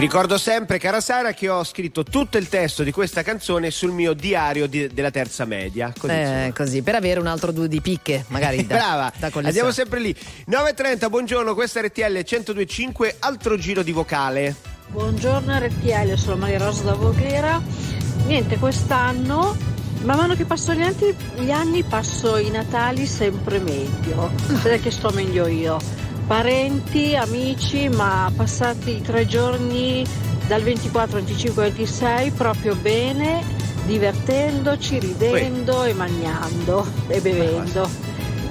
ricordo 0.00 0.38
sempre, 0.38 0.78
cara 0.78 1.00
Sara, 1.00 1.32
che 1.32 1.48
ho 1.48 1.62
scritto 1.62 2.02
tutto 2.02 2.38
il 2.38 2.48
testo 2.48 2.82
di 2.82 2.90
questa 2.90 3.22
canzone 3.22 3.70
sul 3.70 3.92
mio 3.92 4.14
diario 4.14 4.66
di- 4.66 4.88
della 4.88 5.10
terza 5.10 5.44
media. 5.44 5.92
Così. 5.96 6.12
Eh, 6.12 6.52
così, 6.56 6.82
per 6.82 6.94
avere 6.94 7.20
un 7.20 7.26
altro 7.26 7.52
due 7.52 7.68
di 7.68 7.80
picche, 7.80 8.24
magari 8.28 8.66
da, 8.66 8.76
Brava, 8.76 9.12
da 9.18 9.30
andiamo 9.42 9.70
sempre 9.70 10.00
lì. 10.00 10.16
9.30, 10.46 11.08
buongiorno, 11.08 11.54
questa 11.54 11.80
è 11.80 11.84
RTL 11.84 12.02
1025, 12.02 13.16
altro 13.18 13.58
giro 13.58 13.82
di 13.82 13.92
vocale. 13.92 14.54
Buongiorno 14.88 15.58
RTL, 15.58 16.16
sono 16.16 16.36
Maria 16.36 16.58
Rosa 16.58 16.82
da 16.82 16.94
Voghera. 16.94 17.60
Niente, 18.26 18.58
quest'anno, 18.58 19.56
man 20.02 20.16
mano 20.16 20.34
che 20.34 20.46
passo 20.46 20.72
gli 20.72 20.82
anni, 20.82 21.14
gli 21.36 21.50
anni 21.50 21.82
passo 21.82 22.38
i 22.38 22.50
Natali 22.50 23.06
sempre 23.06 23.58
meglio. 23.58 24.30
Vedete 24.46 24.80
che 24.80 24.90
sto 24.90 25.10
meglio 25.10 25.46
io. 25.46 25.99
Parenti, 26.34 27.16
amici, 27.16 27.88
ma 27.88 28.30
passati 28.36 28.98
i 28.98 29.02
tre 29.02 29.26
giorni 29.26 30.06
dal 30.46 30.62
24, 30.62 31.16
25 31.16 31.64
al 31.64 31.72
26 31.72 32.30
proprio 32.30 32.76
bene, 32.76 33.42
divertendoci, 33.84 35.00
ridendo 35.00 35.82
e 35.82 35.92
mangiando 35.92 36.86
e 37.08 37.20
bevendo. 37.20 37.90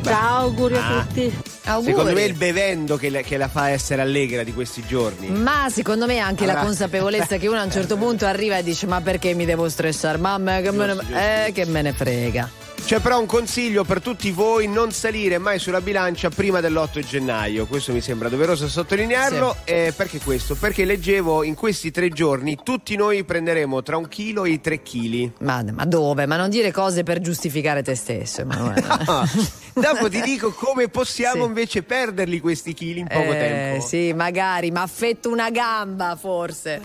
Ciao, 0.03 0.41
auguri 0.41 0.75
Ah. 0.75 0.97
a 0.97 1.05
tutti. 1.05 1.33
Auguri. 1.63 1.91
Secondo 1.91 2.11
me 2.11 2.21
è 2.21 2.25
il 2.25 2.33
bevendo 2.33 2.97
che, 2.97 3.09
la- 3.09 3.21
che 3.21 3.37
la 3.37 3.47
fa 3.47 3.69
essere 3.69 4.01
allegra 4.01 4.43
di 4.43 4.51
questi 4.53 4.83
giorni. 4.85 5.29
Ma 5.29 5.69
secondo 5.71 6.05
me 6.05 6.19
anche 6.19 6.45
la 6.45 6.51
Allora- 6.51 6.65
consapevolezza 6.67 7.37
che 7.39 7.47
uno 7.47 7.59
a 7.59 7.63
un 7.63 7.71
certo 7.71 7.95
punto 7.95 8.25
arriva 8.25 8.57
e 8.57 8.63
dice 8.63 8.87
ma 8.87 8.99
perché 8.99 9.33
mi 9.33 9.45
devo 9.45 9.69
stressare? 9.69 10.17
Mamma 10.17 10.59
che 10.59 10.71
me 10.71 10.85
ne, 10.85 11.45
eh, 11.47 11.51
che 11.53 11.65
me 11.65 11.81
ne 11.81 11.93
frega. 11.93 12.49
C'è 12.85 12.99
però 13.01 13.19
un 13.19 13.27
consiglio 13.27 13.83
per 13.83 14.01
tutti 14.01 14.31
voi: 14.31 14.67
non 14.67 14.91
salire 14.91 15.37
mai 15.37 15.59
sulla 15.59 15.79
bilancia 15.79 16.29
prima 16.29 16.59
dell'8 16.59 17.05
gennaio. 17.05 17.67
Questo 17.67 17.91
mi 17.93 18.01
sembra 18.01 18.29
doveroso 18.29 18.67
sottolinearlo. 18.67 19.57
Eh, 19.63 19.93
perché 19.95 20.19
questo? 20.19 20.55
Perché 20.55 20.85
leggevo 20.85 21.43
in 21.43 21.53
questi 21.53 21.91
tre 21.91 22.09
giorni 22.09 22.57
tutti 22.63 22.95
noi 22.95 23.23
prenderemo 23.23 23.83
tra 23.83 23.95
un 23.97 24.07
chilo 24.07 24.45
e 24.45 24.51
i 24.51 24.61
tre 24.61 24.81
chili. 24.81 25.31
Ma, 25.41 25.63
ma 25.71 25.85
dove? 25.85 26.25
Ma 26.25 26.35
non 26.35 26.49
dire 26.49 26.71
cose 26.71 27.03
per 27.03 27.19
giustificare 27.19 27.83
te 27.83 27.93
stesso, 27.95 28.41
Emanuele. 28.41 28.83
Ah, 29.09 29.27
Dopo 29.73 30.09
ti 30.09 30.21
dico 30.21 30.51
come 30.51 30.87
possiamo 30.89 31.43
Sì. 31.43 31.47
invece 31.47 31.83
perderli 31.83 32.39
questi 32.39 32.73
chili 32.73 32.99
in 33.01 33.07
poco 33.07 33.31
Eh, 33.31 33.37
tempo. 33.37 33.85
Sì, 33.85 34.13
magari, 34.13 34.71
ma 34.71 34.81
affetto 34.81 35.29
una 35.29 35.49
gamba 35.51 36.17
forse. 36.19 36.81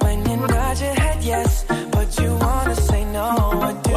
When 0.00 0.24
you 0.26 0.36
nod 0.46 0.78
your 0.80 0.94
head 0.98 1.22
yes, 1.22 1.64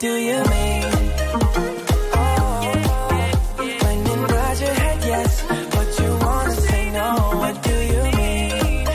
Do 0.00 0.16
you 0.16 0.42
mean? 0.52 0.84
Oh, 2.14 2.60
when 3.58 3.98
yes, 5.12 5.32
but 5.74 5.88
you 6.00 6.10
wanna 6.26 6.54
say 6.54 6.90
no, 6.90 7.08
what 7.42 7.62
do 7.62 7.76
you 7.92 8.02
mean? 8.16 8.86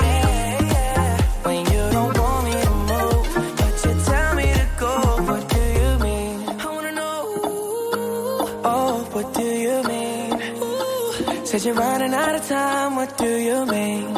Hey, 0.00 1.18
when 1.44 1.60
you 1.72 1.82
don't 1.96 2.18
want 2.18 2.44
me 2.46 2.52
to 2.66 2.70
move, 2.90 3.26
but 3.58 3.74
you 3.84 3.92
tell 4.10 4.34
me 4.34 4.46
to 4.58 4.68
go, 4.76 4.92
what 5.28 5.48
do 5.54 5.62
you 5.80 5.90
mean? 6.06 6.36
I 6.48 6.66
wanna 6.66 6.92
know, 7.00 7.22
oh, 8.64 9.08
what 9.12 9.34
do 9.34 9.48
you 9.66 9.82
mean? 9.84 11.46
Said 11.46 11.64
you're 11.64 11.74
running 11.76 12.12
out 12.12 12.34
of 12.34 12.44
time, 12.48 12.96
what 12.96 13.16
do 13.18 13.36
you 13.36 13.66
mean? 13.66 14.17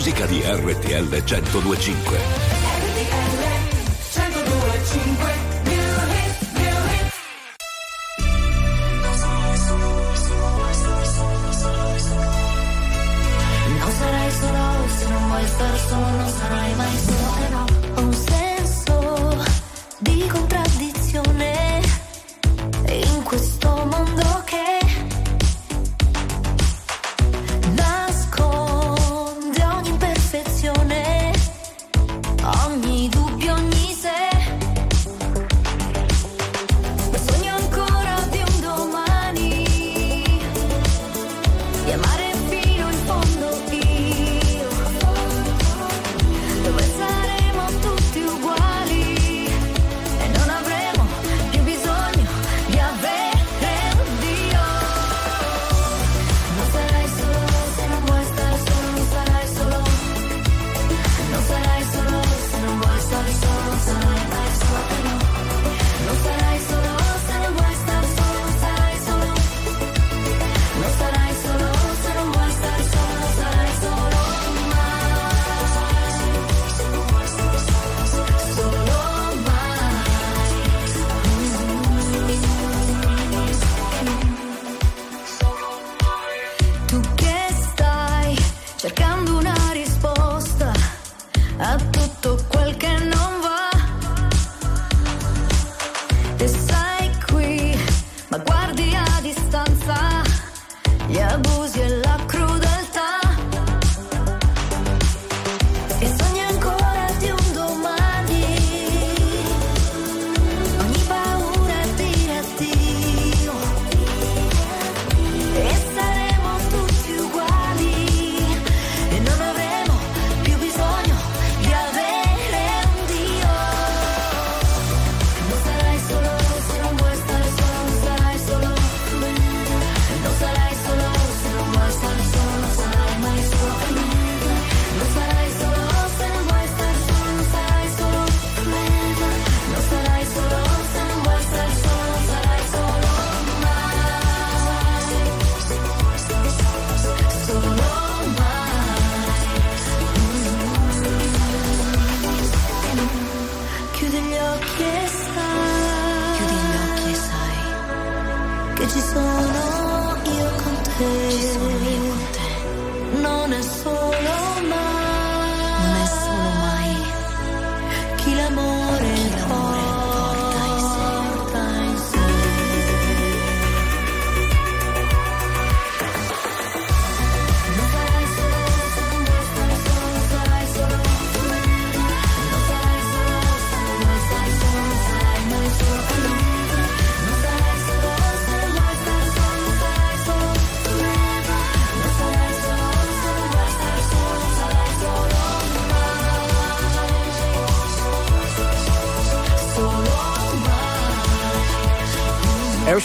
Musica 0.00 0.24
di 0.24 0.40
RTL 0.42 1.08
1025. 1.10 2.59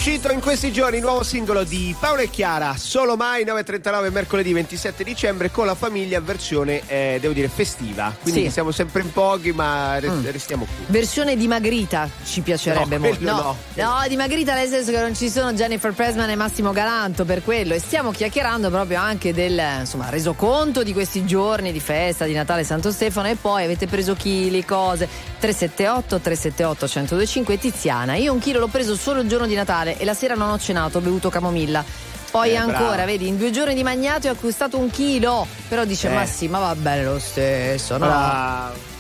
È 0.06 0.15
uscito 0.26 0.32
in 0.34 0.40
questi 0.42 0.72
giorni 0.72 0.98
il 0.98 1.04
nuovo 1.04 1.24
singolo 1.24 1.64
di 1.64 1.96
Paolo 2.00 2.22
e 2.22 2.30
Chiara, 2.30 2.76
Solo 2.78 3.16
Mai 3.16 3.44
9.39 3.44 4.12
mercoledì 4.12 4.54
27 4.54 5.04
dicembre 5.04 5.52
con 5.52 5.66
la 5.68 5.76
famiglia 5.76 6.20
versione, 6.20 6.82
eh, 6.88 7.18
devo 7.22 7.34
dire, 7.34 7.48
festiva. 7.48 8.16
Quindi 8.22 8.46
Sì. 8.46 8.52
siamo 8.52 8.72
sempre 8.72 9.02
in 9.02 9.12
pochi 9.12 9.52
ma 9.52 10.00
re- 10.00 10.10
Mm. 10.10 10.26
restiamo 10.32 10.66
qui. 10.66 10.86
Versione 10.88 11.36
dimagrita 11.36 12.10
ci 12.26 12.42
piacerebbe 12.42 12.96
No, 12.98 13.02
molto. 13.04 13.18
quello 13.18 13.32
No, 13.36 13.58
no, 14.00 14.08
dimagrita 14.08 14.54
nel 14.56 14.68
senso 14.68 14.92
che 14.92 15.00
non 15.00 15.16
ci 15.16 15.30
sono 15.30 15.54
Jennifer 15.54 15.94
Pressman 15.94 16.30
e 16.30 16.36
Massimo 16.36 16.72
Galanto 16.72 17.24
per 17.26 17.44
quello. 17.44 17.74
E 17.74 17.80
stiamo 17.80 18.12
chiacchierando 18.12 18.70
proprio 18.70 19.00
anche 19.00 19.34
del 19.34 19.62
insomma, 19.82 20.10
resoconto 20.10 20.82
di 20.84 20.94
questi 20.94 21.26
giorni 21.26 21.72
di 21.72 21.80
festa 21.80 22.26
di 22.26 22.34
Natale 22.34 22.64
Santo 22.64 22.92
Stefano. 22.92 23.28
E 23.28 23.36
poi 23.36 23.64
avete 23.64 23.86
preso 23.88 24.16
chili, 24.16 24.64
cose. 24.66 25.08
378 25.40 26.20
378 26.20 26.86
1025 26.88 27.58
Tiziana. 27.60 28.16
Io 28.16 28.34
un 28.34 28.40
chilo 28.40 28.60
l'ho 28.60 28.68
preso 28.68 28.96
solo 28.96 29.22
il 29.22 29.28
giorno 29.28 29.46
di 29.46 29.54
Natale 29.54 29.98
e 29.98 30.06
la 30.06 30.14
sera 30.16 30.34
non 30.34 30.50
ho 30.50 30.58
cenato, 30.58 30.98
ho 30.98 31.02
bevuto 31.02 31.30
camomilla. 31.30 31.84
Poi 32.32 32.50
Eh, 32.52 32.56
ancora, 32.56 32.88
brava. 32.88 33.06
vedi, 33.06 33.28
in 33.28 33.38
due 33.38 33.52
giorni 33.52 33.76
di 33.76 33.84
magnato 33.84 34.28
ho 34.28 34.32
acquistato 34.32 34.78
un 34.78 34.90
chilo. 34.90 35.46
Però 35.70 35.86
dice, 35.86 36.10
Eh. 36.10 36.14
ma 36.14 36.26
sì, 36.26 36.48
ma 36.48 36.60
va 36.60 36.76
bene 36.76 37.04
lo 37.04 37.20
stesso, 37.20 37.98
no? 37.98 38.06
Bravo. 38.08 38.94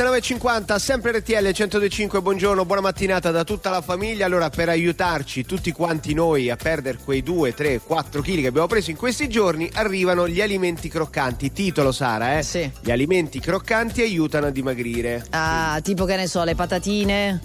Mars 0.00 0.30
9.50, 0.30 0.76
sempre 0.76 1.12
RTL 1.12 1.34
1025, 1.42 2.22
buongiorno, 2.22 2.64
buona 2.64 2.80
mattinata 2.80 3.30
da 3.30 3.44
tutta 3.44 3.68
la 3.68 3.82
famiglia. 3.82 4.24
Allora, 4.24 4.48
per 4.48 4.70
aiutarci 4.70 5.44
tutti 5.44 5.72
quanti 5.72 6.14
noi 6.14 6.48
a 6.48 6.56
perdere 6.56 6.98
quei 7.04 7.22
2, 7.22 7.52
3, 7.52 7.80
4 7.80 8.22
kg 8.22 8.40
che 8.40 8.46
abbiamo 8.46 8.66
preso 8.66 8.90
in 8.90 8.96
questi 8.96 9.28
giorni, 9.28 9.68
arrivano 9.74 10.26
gli 10.26 10.40
alimenti 10.40 10.88
croccanti. 10.88 11.52
Titolo 11.52 11.92
Sara, 11.92 12.38
eh? 12.38 12.42
Sì. 12.42 12.70
Gli 12.80 12.90
alimenti 12.90 13.40
croccanti 13.40 14.00
aiutano 14.00 14.46
a 14.46 14.50
dimagrire. 14.50 15.22
Ah, 15.30 15.78
tipo 15.82 16.06
che 16.06 16.16
ne 16.16 16.26
so, 16.26 16.44
le 16.44 16.54
patatine, 16.54 17.40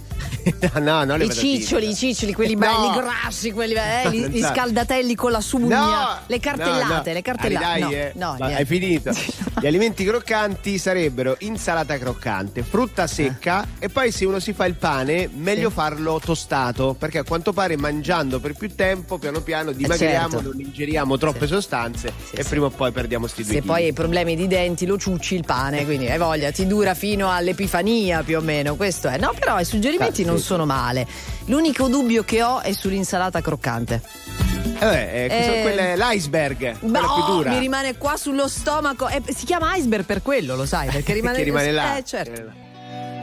no, 0.79 1.03
no, 1.03 1.17
le 1.17 1.25
i 1.25 1.27
patatine. 1.27 1.59
ciccioli, 1.59 1.89
i 1.89 1.95
ciccioli, 1.95 2.33
quelli 2.33 2.53
No. 2.55 2.59
belli 2.59 2.95
grassi, 2.95 3.51
quelli 3.51 3.73
eh, 3.73 4.09
gli, 4.11 4.19
Non 4.21 4.29
gli 4.29 4.41
scaldatelli 4.41 5.15
con 5.15 5.31
la 5.31 5.41
sugna, 5.41 5.79
No, 5.79 6.17
le 6.25 6.39
cartellate, 6.39 7.09
no, 7.09 7.15
le 7.15 7.21
cartellate. 7.21 7.65
Dai, 7.65 7.81
no, 7.81 7.91
eh. 7.91 8.11
no, 8.15 8.37
hai 8.39 8.65
finito. 8.65 9.11
Gli 9.65 9.69
alimenti 9.69 10.05
croccanti 10.05 10.77
sarebbero 10.77 11.37
insalata 11.39 11.97
croccante, 11.97 12.61
frutta 12.61 13.07
secca 13.07 13.65
e 13.79 13.89
poi 13.89 14.11
se 14.11 14.23
uno 14.25 14.37
si 14.39 14.53
fa 14.53 14.67
il 14.67 14.75
pane 14.75 15.27
meglio 15.33 15.69
Sì. 15.69 15.73
farlo 15.73 16.21
tostato 16.23 16.93
perché 16.93 17.17
a 17.17 17.23
quanto 17.23 17.51
pare 17.51 17.75
mangiando 17.75 18.39
per 18.39 18.53
più 18.53 18.75
tempo 18.75 19.17
piano 19.17 19.41
piano 19.41 19.71
dimagriamo, 19.71 20.29
certo. 20.29 20.51
non 20.51 20.59
ingeriamo 20.61 21.17
troppe 21.17 21.47
Sì. 21.47 21.53
sostanze 21.53 22.13
Sì, 22.29 22.35
e 22.35 22.43
prima 22.43 22.67
o 22.67 22.69
poi 22.69 22.91
perdiamo 22.91 23.25
sti 23.25 23.41
due 23.41 23.53
Se 23.53 23.59
chili. 23.61 23.65
poi 23.73 23.83
hai 23.85 23.93
problemi 23.93 24.35
di 24.35 24.45
denti 24.45 24.85
lo 24.85 24.99
ciucci 24.99 25.33
il 25.33 25.45
pane, 25.45 25.83
quindi 25.83 26.09
hai 26.11 26.19
voglia, 26.19 26.51
ti 26.51 26.67
dura 26.67 26.93
fino 26.93 27.31
all'epifania 27.31 28.21
più 28.21 28.37
o 28.37 28.41
meno, 28.41 28.75
questo 28.75 29.07
è. 29.07 29.17
No, 29.17 29.33
però 29.33 29.59
i 29.59 29.65
suggerimenti 29.65 30.23
non 30.23 30.37
sono 30.37 30.67
male. 30.67 31.07
L'unico 31.45 31.87
dubbio 31.87 32.21
che 32.23 32.43
ho 32.43 32.61
è 32.61 32.71
sull'insalata 32.71 33.41
croccante. 33.41 34.44
Eh, 34.79 35.27
eh, 35.29 35.57
Eh, 35.57 35.61
quella 35.61 35.81
è 35.83 35.95
l'iceberg, 35.95 36.77
quella 36.79 36.99
Bah, 36.99 37.13
più 37.13 37.23
oh, 37.23 37.35
dura. 37.37 37.49
mi 37.51 37.59
rimane 37.59 37.97
qua 37.97 38.17
sullo 38.17 38.47
stomaco. 38.47 39.07
Eh, 39.07 39.21
si 39.33 39.45
chiama 39.45 39.75
iceberg 39.75 40.03
per 40.05 40.21
quello, 40.21 40.55
lo 40.55 40.65
sai, 40.65 40.89
perché 40.89 41.13
rimane, 41.19 41.37
Che 41.37 41.43
rimane 41.43 41.71
là. 41.71 41.97
Eh, 41.97 42.03
certo. 42.03 42.41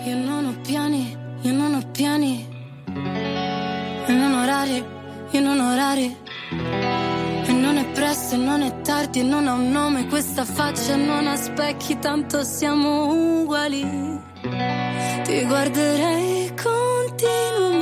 Io 0.04 0.16
non 0.16 0.46
ho 0.46 0.60
piani, 0.62 1.16
io 1.42 1.52
non 1.52 1.74
ho 1.74 1.82
piani. 1.92 2.48
E 4.06 4.12
non 4.12 4.34
orari, 4.34 4.84
io 5.30 5.40
non 5.40 5.60
ho 5.60 5.72
orari. 5.72 6.16
E 7.44 7.52
non 7.52 7.76
è 7.76 7.84
presto, 7.92 8.34
e 8.34 8.38
non 8.38 8.62
è 8.62 8.80
tardi, 8.80 9.20
e 9.20 9.22
non 9.22 9.46
ha 9.46 9.52
un 9.52 9.70
nome 9.70 10.06
questa 10.08 10.44
faccia, 10.44 10.96
non 10.96 11.26
ha 11.26 11.36
specchi, 11.36 11.98
tanto 11.98 12.42
siamo 12.44 13.12
uguali. 13.42 14.20
Ti 15.24 15.44
guarderei 15.44 16.52
continuamente, 16.60 17.81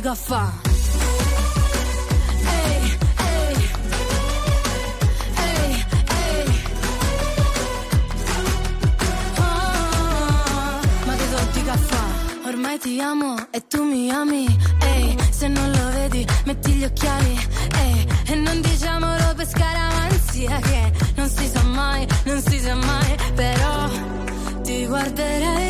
Ma 0.00 0.06
che 0.06 0.06
tu 0.06 0.06
dico 0.06 0.08
a 0.08 0.14
fa'? 0.14 0.52
Ehi, 2.56 2.98
ehi, 3.18 3.68
ehi. 5.36 6.64
Ah, 9.36 10.80
che 11.52 11.76
fa? 11.76 12.04
Ormai 12.46 12.78
ti 12.78 13.00
amo 13.00 13.36
e 13.50 13.66
tu 13.66 13.82
mi 13.82 14.10
ami. 14.10 14.46
Ehi, 14.80 15.16
se 15.30 15.48
non 15.48 15.70
lo 15.70 15.90
vedi, 15.90 16.26
metti 16.44 16.72
gli 16.72 16.84
occhiali. 16.84 17.38
Ehi, 17.82 18.06
e 18.26 18.34
non 18.36 18.60
diciamolo 18.60 19.34
per 19.36 19.48
scaramanzia 19.48 20.58
che 20.60 20.92
non 21.16 21.28
si 21.28 21.46
sa 21.46 21.62
mai, 21.62 22.06
non 22.24 22.40
si 22.40 22.58
sa 22.58 22.74
mai. 22.74 23.16
Però 23.34 23.88
ti 24.62 24.86
guarderei 24.86 25.69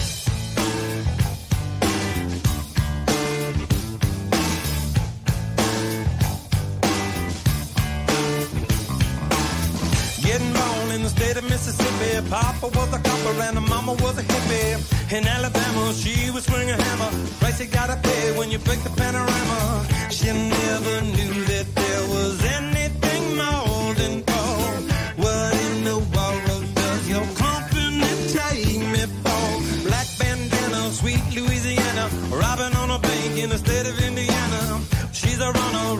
Papa 12.31 12.67
was 12.67 12.93
a 12.93 12.99
copper 12.99 13.41
and 13.41 13.57
the 13.57 13.61
mama 13.61 13.91
was 13.95 14.17
a 14.17 14.23
hippie. 14.23 15.11
In 15.11 15.27
Alabama, 15.27 15.93
she 15.93 16.31
was 16.31 16.45
swinging 16.45 16.69
a 16.69 16.81
hammer. 16.81 17.11
Price 17.41 17.59
you 17.59 17.67
gotta 17.67 17.97
pay 17.97 18.31
when 18.37 18.49
you 18.49 18.57
break 18.59 18.81
the 18.83 18.89
panorama. 18.91 19.85
She 20.09 20.27
never 20.27 21.01
knew 21.01 21.33
that 21.51 21.67
there 21.75 22.03
was 22.15 22.41
anything 22.45 23.23
more 23.35 23.93
than 23.95 24.23
gold. 24.31 24.81
What 25.19 25.53
in 25.65 25.83
the 25.83 25.97
world 26.15 26.73
does 26.73 27.09
your 27.09 27.25
company 27.35 28.07
take 28.31 28.79
me 28.79 29.03
for? 29.23 29.89
Black 29.89 30.07
bandana, 30.17 30.89
sweet 30.93 31.23
Louisiana. 31.35 32.09
Robbing 32.31 32.73
on 32.77 32.91
a 32.91 32.99
bank 32.99 33.43
in 33.43 33.49
the 33.49 33.57
state 33.57 33.87
of 33.87 33.99
Indiana. 33.99 34.79
She's 35.11 35.41
a 35.41 35.51
runner, 35.51 35.97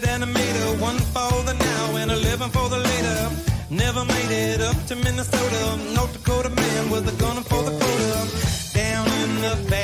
gifted 0.00 0.20
animator, 0.20 0.80
one 0.80 0.98
for 0.98 1.42
the 1.44 1.54
now 1.54 1.96
and 1.96 2.10
eleven 2.10 2.50
for 2.50 2.68
the 2.68 2.78
later. 2.78 3.30
Never 3.70 4.04
made 4.04 4.30
it 4.30 4.60
up 4.60 4.76
to 4.86 4.96
Minnesota. 4.96 5.76
North 5.94 6.12
Dakota 6.12 6.50
man 6.50 6.90
with 6.90 7.08
a 7.08 7.16
gun 7.20 7.42
for 7.42 7.62
the 7.62 7.70
quota. 7.70 8.28
Down 8.74 9.06
in 9.22 9.40
the 9.40 9.54
Badlands, 9.70 9.77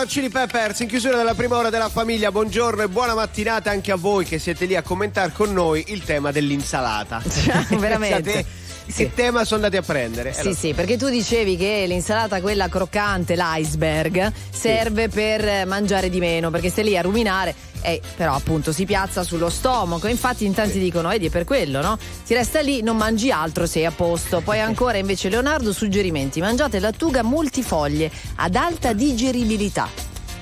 Hot 0.00 0.06
Chili 0.06 0.28
Peppers 0.28 0.78
in 0.78 0.86
chiusura 0.86 1.16
della 1.16 1.34
prima 1.34 1.56
ora 1.56 1.70
della 1.70 1.88
famiglia. 1.88 2.30
Buongiorno 2.30 2.82
e 2.82 2.88
buona 2.88 3.14
mattinata 3.14 3.70
anche 3.70 3.90
a 3.90 3.96
voi 3.96 4.24
che 4.24 4.38
siete 4.38 4.66
lì 4.66 4.76
a 4.76 4.82
commentare 4.82 5.32
con 5.32 5.52
noi 5.52 5.86
il 5.88 6.04
tema 6.04 6.30
dell'insalata. 6.30 7.20
veramente. 7.76 8.30
Pensate 8.30 8.57
che 8.98 9.14
tema 9.14 9.44
sono 9.44 9.64
andati 9.64 9.76
a 9.76 9.82
prendere? 9.86 10.30
Eh, 10.30 10.32
Sì, 10.34 10.42
lo- 10.48 10.54
sì, 10.54 10.74
perché 10.74 10.96
tu 10.96 11.08
dicevi 11.08 11.56
che 11.56 11.84
l'insalata 11.86 12.40
quella 12.40 12.68
croccante, 12.68 13.36
l'iceberg, 13.36 14.32
serve 14.50 15.08
per 15.08 15.46
eh, 15.46 15.64
mangiare 15.64 16.10
di 16.10 16.18
meno, 16.18 16.50
perché 16.50 16.68
stai 16.68 16.84
lì 16.84 16.96
a 16.96 17.02
ruminare, 17.02 17.54
e 17.80 18.00
però 18.16 18.34
appunto 18.34 18.72
si 18.72 18.84
piazza 18.86 19.22
sullo 19.22 19.50
stomaco. 19.50 20.08
Infatti 20.08 20.44
in 20.44 20.52
tanti 20.52 20.80
dicono, 20.80 21.10
vedi, 21.10 21.26
è 21.26 21.30
per 21.30 21.44
quello, 21.44 21.80
no? 21.80 21.96
Si 22.24 22.34
resta 22.34 22.60
lì, 22.60 22.82
non 22.82 22.96
mangi 22.96 23.30
altro, 23.30 23.66
sei 23.66 23.86
a 23.86 23.92
posto. 23.92 24.40
Poi 24.40 24.58
ancora 24.58 24.98
invece 24.98 25.28
Leonardo 25.28 25.72
suggerimenti, 25.72 26.40
mangiate 26.40 26.80
lattuga 26.80 27.22
multifoglie 27.22 28.10
ad 28.36 28.56
alta 28.56 28.92
digeribilità. 28.92 29.88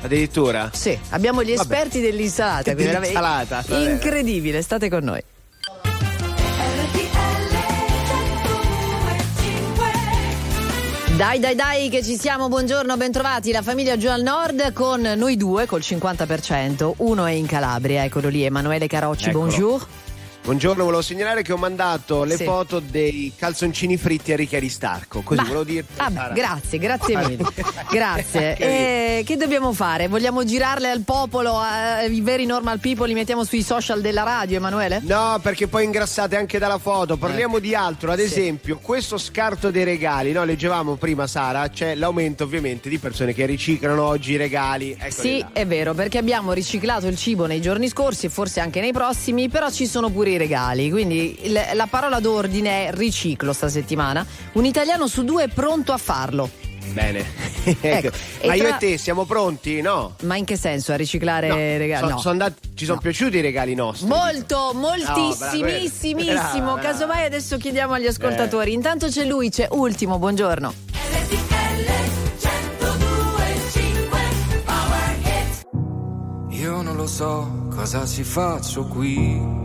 Addirittura? 0.03 0.71
Sì, 0.73 0.99
abbiamo 1.11 1.43
gli 1.43 1.55
Vabbè. 1.55 1.61
esperti 1.61 2.01
dell'insalata. 2.01 2.73
veramente 2.73 3.01
Dell'insalata, 3.01 3.65
bene. 3.67 3.91
Incredibile, 3.91 4.63
state 4.63 4.89
con 4.89 5.05
noi. 5.05 5.23
Dai, 11.17 11.39
dai, 11.39 11.55
dai, 11.55 11.89
che 11.89 12.03
ci 12.03 12.19
siamo. 12.19 12.49
Buongiorno, 12.49 12.95
bentrovati. 12.99 13.51
La 13.51 13.63
famiglia 13.63 13.97
giù 13.97 14.09
al 14.11 14.21
nord 14.21 14.75
con 14.75 15.01
noi 15.01 15.39
due 15.39 15.65
col 15.65 15.81
50%. 15.81 16.93
Uno 16.99 17.25
è 17.25 17.31
in 17.31 17.47
Calabria, 17.47 18.05
eccolo 18.05 18.29
lì, 18.29 18.43
Emanuele 18.43 18.87
Carocci. 18.87 19.31
Eccolo. 19.31 19.47
Bonjour. 19.47 19.87
Buongiorno, 20.47 20.85
volevo 20.85 21.03
segnalare 21.03 21.43
che 21.43 21.53
ho 21.53 21.57
mandato 21.57 22.23
le 22.23 22.37
Sì. 22.37 22.45
foto 22.45 22.79
dei 22.79 23.33
calzoncini 23.35 23.97
fritti 23.97 24.31
a 24.33 24.37
Ricky 24.37 24.55
Aristarco. 24.55 25.23
Così 25.23 25.41
Bah, 25.41 25.47
volevo 25.49 25.65
dirti. 25.65 25.95
ah, 25.97 26.09
beh, 26.09 26.15
Sara. 26.15 26.35
grazie, 26.35 26.79
grazie 26.79 27.17
mille. 27.17 27.45
grazie. 27.91 28.55
Che 28.55 29.19
Eh, 29.19 29.25
che 29.25 29.37
dobbiamo 29.37 29.73
fare? 29.73 30.07
Vogliamo 30.07 30.45
girarle 30.45 30.89
al 30.89 31.01
popolo, 31.01 31.59
ai 31.59 32.21
veri 32.21 32.47
normal 32.47 32.79
people, 32.79 33.09
li 33.09 33.15
mettiamo 33.15 33.43
sui 33.43 33.63
social 33.63 34.01
della 34.01 34.23
radio, 34.23 34.59
Emanuele? 34.59 35.01
No, 35.03 35.37
perché 35.43 35.67
poi 35.67 35.83
ingrassate 35.83 36.37
anche 36.37 36.61
dalla 36.61 36.79
foto. 36.79 37.17
Parliamo 37.17 37.59
di 37.59 37.75
altro, 37.75 38.13
ad 38.13 38.19
Sì. 38.21 38.25
esempio, 38.27 38.79
questo 38.81 39.19
scarto 39.19 39.73
dei 39.73 39.83
regali. 39.83 40.31
No, 40.31 40.45
leggevamo 40.45 40.95
prima, 40.95 41.27
Sara, 41.27 41.69
c'è 41.71 41.97
l'aumento 41.97 42.45
ovviamente 42.45 42.89
di 42.89 42.99
persone 42.99 43.35
che 43.35 43.47
riciclano 43.47 44.01
oggi 44.05 44.35
i 44.35 44.37
regali. 44.37 44.93
Eccoli 44.93 45.11
Sì, 45.11 45.39
là. 45.41 45.51
è 45.55 45.67
vero, 45.67 45.93
perché 45.93 46.19
abbiamo 46.19 46.53
riciclato 46.53 47.09
il 47.09 47.17
cibo 47.17 47.47
nei 47.47 47.61
giorni 47.61 47.89
scorsi 47.89 48.27
e 48.27 48.29
forse 48.29 48.61
anche 48.61 48.81
nei 48.81 48.93
prossimi, 48.93 49.49
però 49.49 49.71
ci 49.73 49.89
sono 49.89 50.09
pure 50.09 50.31
i 50.31 50.35
regali. 50.37 50.91
Quindi 50.91 51.39
il- 51.43 51.61
la 51.75 51.87
parola 51.87 52.21
d'ordine 52.21 52.87
è 52.89 52.93
riciclo 52.93 53.53
sta 53.53 53.69
settimana. 53.69 54.25
Un 54.53 54.65
italiano 54.65 55.07
su 55.07 55.25
due 55.25 55.45
è 55.45 55.49
pronto 55.49 55.93
a 55.93 55.99
farlo. 55.99 56.49
Bene. 56.93 57.25
Ecco, 57.81 58.11
e 58.41 58.47
Ma 58.47 58.55
io 58.55 58.67
tra- 58.69 58.77
e 58.77 58.79
te 58.79 58.97
siamo 58.97 59.25
pronti? 59.25 59.81
No. 59.81 60.15
Ma 60.23 60.37
in 60.37 60.45
che 60.45 60.57
senso? 60.57 60.93
A 60.93 60.97
riciclare 60.97 61.49
No, 61.49 61.57
regali? 61.57 62.07
so- 62.07 62.13
no. 62.15 62.19
sono 62.21 62.33
andati- 62.33 62.75
ci 62.77 62.85
sono 62.85 63.01
piaciuti 63.01 63.39
i 63.39 63.41
regali 63.41 63.75
nostri. 63.75 64.07
Molto, 64.07 64.71
moltissimissimissimo. 64.73 66.23
brava, 66.33 66.61
brava. 66.75 66.81
Casomai 66.81 67.25
adesso 67.25 67.57
chiediamo 67.57 67.95
agli 67.95 68.07
ascoltatori. 68.07 68.73
Intanto 68.73 69.09
c'è 69.09 69.25
lui, 69.25 69.51
c'è 69.51 69.67
Ultimo, 69.73 70.19
buongiorno. 70.21 70.73
Io 76.51 76.83
non 76.83 76.97
lo 76.97 77.07
so 77.07 77.69
cosa 77.75 78.07
ci 78.07 78.23
faccio 78.25 78.87
qui. 78.87 79.65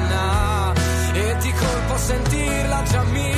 sentirla 2.01 2.81
già 2.83 3.03
mia. 3.03 3.30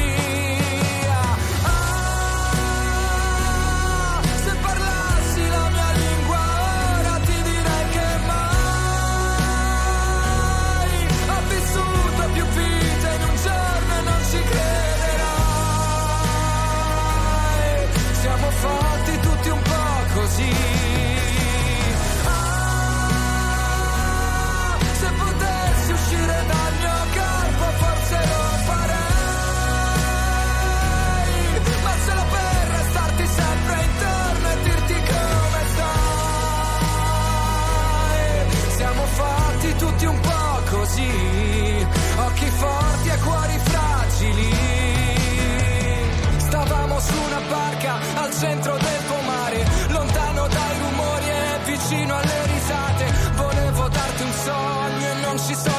Su 47.04 47.18
una 47.28 47.42
barca 47.50 47.94
al 48.16 48.34
centro 48.34 48.78
del 48.78 49.04
pomare, 49.08 49.66
lontano 49.90 50.48
dai 50.48 50.78
rumori 50.80 51.30
e 51.30 51.60
vicino 51.66 52.16
alle 52.16 52.46
risate. 52.46 53.06
Volevo 53.36 53.88
darti 53.90 54.24
un 54.24 54.34
sogno 54.46 55.08
e 55.12 55.14
non 55.26 55.40
ci 55.40 55.56
sono 55.56 55.73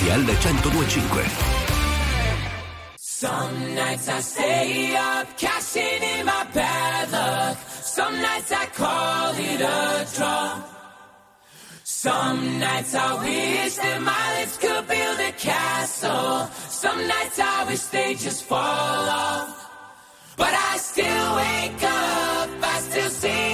RTL 0.00 0.24
1025. 0.24 2.96
Some 2.96 3.74
nights 3.74 4.08
I 4.08 4.20
stay 4.20 4.96
up, 4.96 5.36
cashing 5.36 6.02
in 6.02 6.24
my 6.24 6.46
bad 6.54 7.12
luck. 7.12 7.58
Some 7.68 8.22
nights 8.22 8.50
I 8.50 8.64
call 8.66 9.34
it 9.36 9.60
a 9.60 10.06
draw. 10.16 10.62
Some 11.84 12.58
nights 12.58 12.94
I 12.94 13.12
wish 13.22 13.76
that 13.76 14.00
my 14.00 14.40
lips 14.40 14.56
could 14.56 14.88
build 14.88 15.20
a 15.20 15.32
castle. 15.32 16.48
Some 16.70 17.06
nights 17.06 17.38
I 17.38 17.64
wish 17.68 17.82
they 17.92 18.14
just 18.14 18.44
fall 18.44 18.58
off. 18.58 19.68
But 20.38 20.54
I 20.54 20.78
still 20.78 21.36
wake 21.36 21.82
up, 21.82 22.48
I 22.62 22.80
still 22.88 23.10
see 23.10 23.49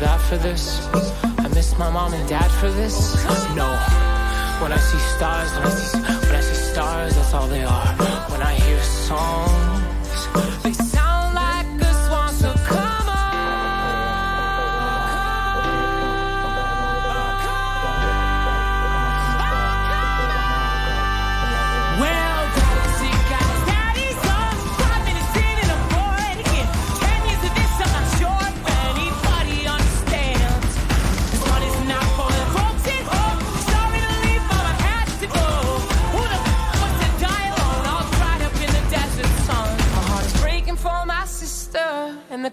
My 0.00 0.06
hands 0.06 0.28
for 0.28 0.36
this. 0.36 0.88
I 1.38 1.48
miss 1.54 1.76
my 1.76 1.90
mom 1.90 2.14
and 2.14 2.28
dad 2.28 2.50
for 2.60 2.70
this. 2.70 3.14
No. 3.56 3.68
When 4.62 4.72
I 4.72 4.78
see 4.78 4.98
stars, 5.16 5.50
when 5.54 5.62
I 5.64 5.70
see 5.70 5.98
when 5.98 6.34
I 6.36 6.40
see 6.40 6.72
stars, 6.72 7.16
that's 7.16 7.34
all 7.34 7.48
they 7.48 7.64
are. 7.64 7.86
When 8.30 8.42
I 8.42 8.54
hear 8.54 8.80
songs, 8.82 10.77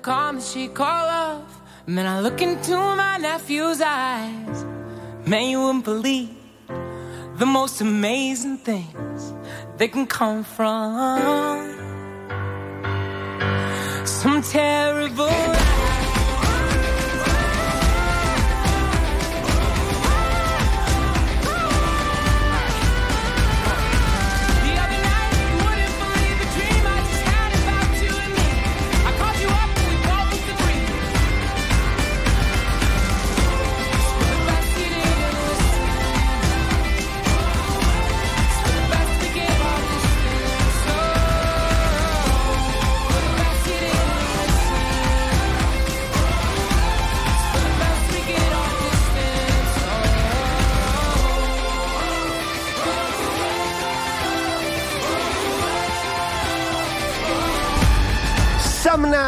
calm 0.06 0.40
she 0.40 0.68
call 0.68 1.08
love. 1.08 1.62
Man, 1.88 2.06
I 2.06 2.22
look 2.22 2.40
into 2.40 2.76
my 2.76 3.18
nephew's 3.18 3.82
eyes. 3.82 4.64
Man, 5.26 5.50
you 5.50 5.60
wouldn't 5.60 5.84
believe 5.84 6.30
the 7.40 7.48
most 7.48 7.82
amazing 7.82 8.58
things 8.60 9.34
that 9.78 9.92
can 9.92 10.06
come 10.06 10.44
from 10.44 11.66
some 14.06 14.44
terrible. 14.44 15.75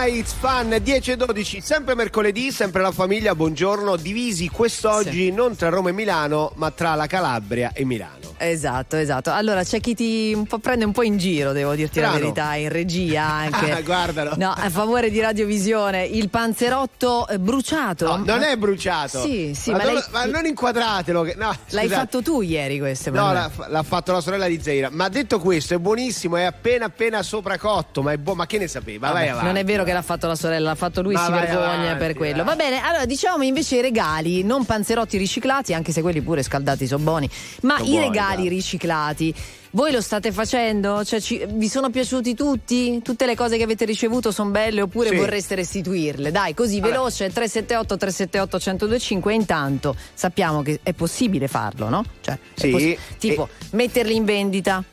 Nights 0.07 0.35
Fun 0.39 0.77
10 0.81 1.11
e 1.11 1.17
12, 1.17 1.59
sempre 1.59 1.93
mercoledì, 1.93 2.49
sempre 2.53 2.81
la 2.81 2.93
famiglia, 2.93 3.35
buongiorno, 3.35 3.97
divisi 3.97 4.47
quest'oggi 4.47 5.33
non 5.33 5.57
tra 5.57 5.67
Roma 5.67 5.89
e 5.89 5.91
Milano, 5.91 6.53
ma 6.55 6.71
tra 6.71 6.95
la 6.95 7.07
Calabria 7.07 7.73
e 7.73 7.83
Milano. 7.83 8.26
Esatto, 8.39 8.95
esatto. 8.95 9.31
Allora 9.31 9.63
c'è 9.63 9.79
chi 9.79 9.93
ti 9.95 10.31
un 10.35 10.45
po' 10.45 10.59
prende 10.59 10.85
un 10.85 10.91
po' 10.91 11.03
in 11.03 11.17
giro, 11.17 11.51
devo 11.53 11.73
dirti 11.75 11.99
la 11.99 12.07
Strano. 12.09 12.23
verità, 12.23 12.55
in 12.55 12.69
regia 12.69 13.23
anche. 13.23 13.71
Ah, 13.77 13.81
guardalo. 13.81 14.33
No, 14.37 14.51
a 14.55 14.69
favore 14.69 15.09
di 15.09 15.19
Radiovisione, 15.19 16.03
il 16.05 16.29
panzerotto 16.29 17.27
eh, 17.27 17.39
bruciato. 17.39 18.17
No, 18.17 18.23
non 18.25 18.43
è 18.43 18.55
bruciato. 18.57 19.21
Sì, 19.21 19.53
sì, 19.55 19.71
ma, 19.71 19.77
ma 19.77 19.83
non, 19.83 19.93
lei- 19.93 20.03
ma 20.11 20.25
non 20.25 20.45
inquadratelo. 20.45 21.21
che- 21.23 21.35
no, 21.35 21.47
L'hai 21.69 21.85
scusate. 21.85 21.87
fatto 21.87 22.21
tu 22.21 22.41
ieri 22.41 22.79
questo, 22.79 23.09
No, 23.11 23.31
l'ha, 23.33 23.49
l'ha 23.67 23.83
fatto 23.83 24.11
la 24.11 24.21
sorella 24.21 24.47
di 24.47 24.59
Zeira. 24.61 24.89
Ma 24.91 25.09
detto 25.09 25.39
questo, 25.39 25.73
è 25.73 25.77
buonissimo, 25.77 26.35
è 26.37 26.43
appena 26.43 26.85
appena 26.85 27.21
sopracotto. 27.23 28.01
Ma 28.01 28.15
buono. 28.17 28.35
Ma 28.39 28.45
che 28.45 28.57
ne 28.59 28.67
sapeva? 28.67 29.07
Vabbè, 29.07 29.19
vai 29.19 29.27
avanti. 29.29 29.45
non 29.45 29.55
è 29.57 29.63
vero 29.63 29.83
che 29.83 29.93
l'ha 29.93 30.01
fatto 30.01 30.27
la 30.27 30.35
sorella, 30.35 30.69
l'ha 30.69 30.75
fatto 30.75 31.01
lui, 31.01 31.13
Ma 31.13 31.25
si 31.25 31.31
vai 31.31 31.39
vergogna 31.41 31.71
avanti, 31.73 31.97
per 31.97 32.13
quello. 32.15 32.43
vai. 32.43 32.55
Va 32.55 32.55
bene, 32.55 32.81
allora 32.81 33.05
diciamo 33.05 33.43
invece 33.43 33.77
i 33.77 33.81
regali, 33.81 34.43
non 34.43 34.63
panzerotti 34.65 35.17
riciclati, 35.17 35.73
anche 35.73 35.91
se 35.91 36.01
quelli 36.01 36.21
pure 36.21 36.43
scaldati 36.43 36.85
sono 36.87 37.03
buoni, 37.03 37.29
ma 37.61 37.77
Sono 37.77 37.87
i 37.87 37.91
buoni, 37.91 38.05
regali 38.07 38.25
dai. 38.35 38.49
riciclati. 38.49 39.33
Voi 39.71 39.91
lo 39.91 40.01
state 40.01 40.31
facendo? 40.31 41.03
Cioè, 41.03 41.19
ci- 41.21 41.45
vi 41.49 41.67
sono 41.67 41.89
piaciuti 41.89 42.33
tutti? 42.33 43.01
Tutte 43.03 43.25
le 43.25 43.35
cose 43.35 43.57
che 43.57 43.63
avete 43.63 43.85
ricevuto 43.85 44.31
sono 44.31 44.49
belle 44.49 44.81
oppure 44.81 45.09
Sì. 45.09 45.15
vorreste 45.15 45.55
restituirle? 45.55 46.31
Dai, 46.31 46.53
così 46.53 46.79
veloce 46.79 47.29
378 47.31 47.97
378 47.97 48.57
1025 48.57 49.33
intanto 49.33 49.95
sappiamo 50.13 50.61
che 50.63 50.79
è 50.83 50.93
possibile 50.93 51.47
farlo, 51.47 51.89
no? 51.89 52.03
Cioè, 52.21 52.37
Sì, 52.55 52.69
possi- 52.69 52.97
tipo 53.19 53.49
metterli 53.71 54.15
in 54.15 54.25
vendita. 54.25 54.83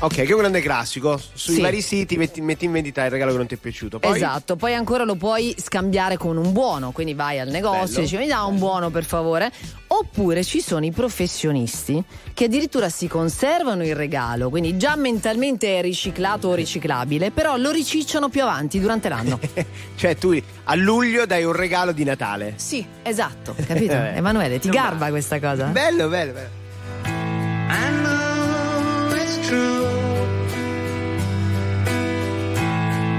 Ok, 0.00 0.14
che 0.16 0.24
è 0.24 0.32
un 0.32 0.38
grande 0.40 0.60
classico. 0.60 1.18
Sui 1.32 1.54
Sì. 1.54 1.60
vari 1.60 1.80
siti 1.80 2.16
metti, 2.16 2.40
metti 2.42 2.64
in 2.66 2.72
vendita 2.72 3.04
il 3.04 3.10
regalo 3.10 3.30
che 3.30 3.36
non 3.38 3.46
ti 3.46 3.54
è 3.54 3.56
piaciuto. 3.58 3.98
Poi, 3.98 4.14
Esatto, 4.16 4.56
poi 4.56 4.74
ancora 4.74 5.04
lo 5.04 5.14
puoi 5.14 5.54
scambiare 5.58 6.16
con 6.18 6.36
un 6.36 6.52
buono, 6.52 6.90
quindi 6.90 7.14
vai 7.14 7.38
al 7.40 7.48
negozio 7.48 7.86
Bello. 7.86 7.98
e 7.98 8.02
dici 8.02 8.16
mi 8.16 8.26
dà 8.26 8.42
un 8.44 8.58
buono 8.58 8.90
per 8.90 9.04
favore. 9.04 9.50
Oppure 9.86 10.42
ci 10.44 10.60
sono 10.60 10.84
i 10.84 10.90
professionisti 10.90 12.02
che 12.34 12.44
addirittura 12.46 12.88
si 12.88 13.06
conservano 13.06 13.84
il 13.84 13.94
regalo, 13.94 14.50
quindi 14.50 14.76
già 14.76 14.96
mentalmente 14.96 15.78
è 15.78 15.82
riciclato 15.82 16.48
o 16.48 16.54
riciclabile, 16.54 17.30
però 17.30 17.56
lo 17.56 17.70
ricicciano 17.70 18.28
più 18.28 18.42
avanti 18.42 18.80
durante 18.80 19.08
l'anno. 19.08 19.38
Cioè, 19.96 20.16
tu 20.18 20.36
a 20.64 20.74
luglio 20.74 21.24
dai 21.24 21.44
un 21.44 21.52
regalo 21.52 21.92
di 21.92 22.02
Natale. 22.04 22.54
Sì, 22.56 22.84
esatto, 23.02 23.54
capito? 23.66 23.94
Vabbè. 23.94 24.16
Emanuele, 24.16 24.58
ti 24.58 24.66
Non 24.68 24.76
garba 24.76 24.98
male. 24.98 25.10
questa 25.12 25.38
cosa? 25.40 25.64
Bello, 25.66 26.08
bello, 26.08 26.32
bello. 26.32 26.62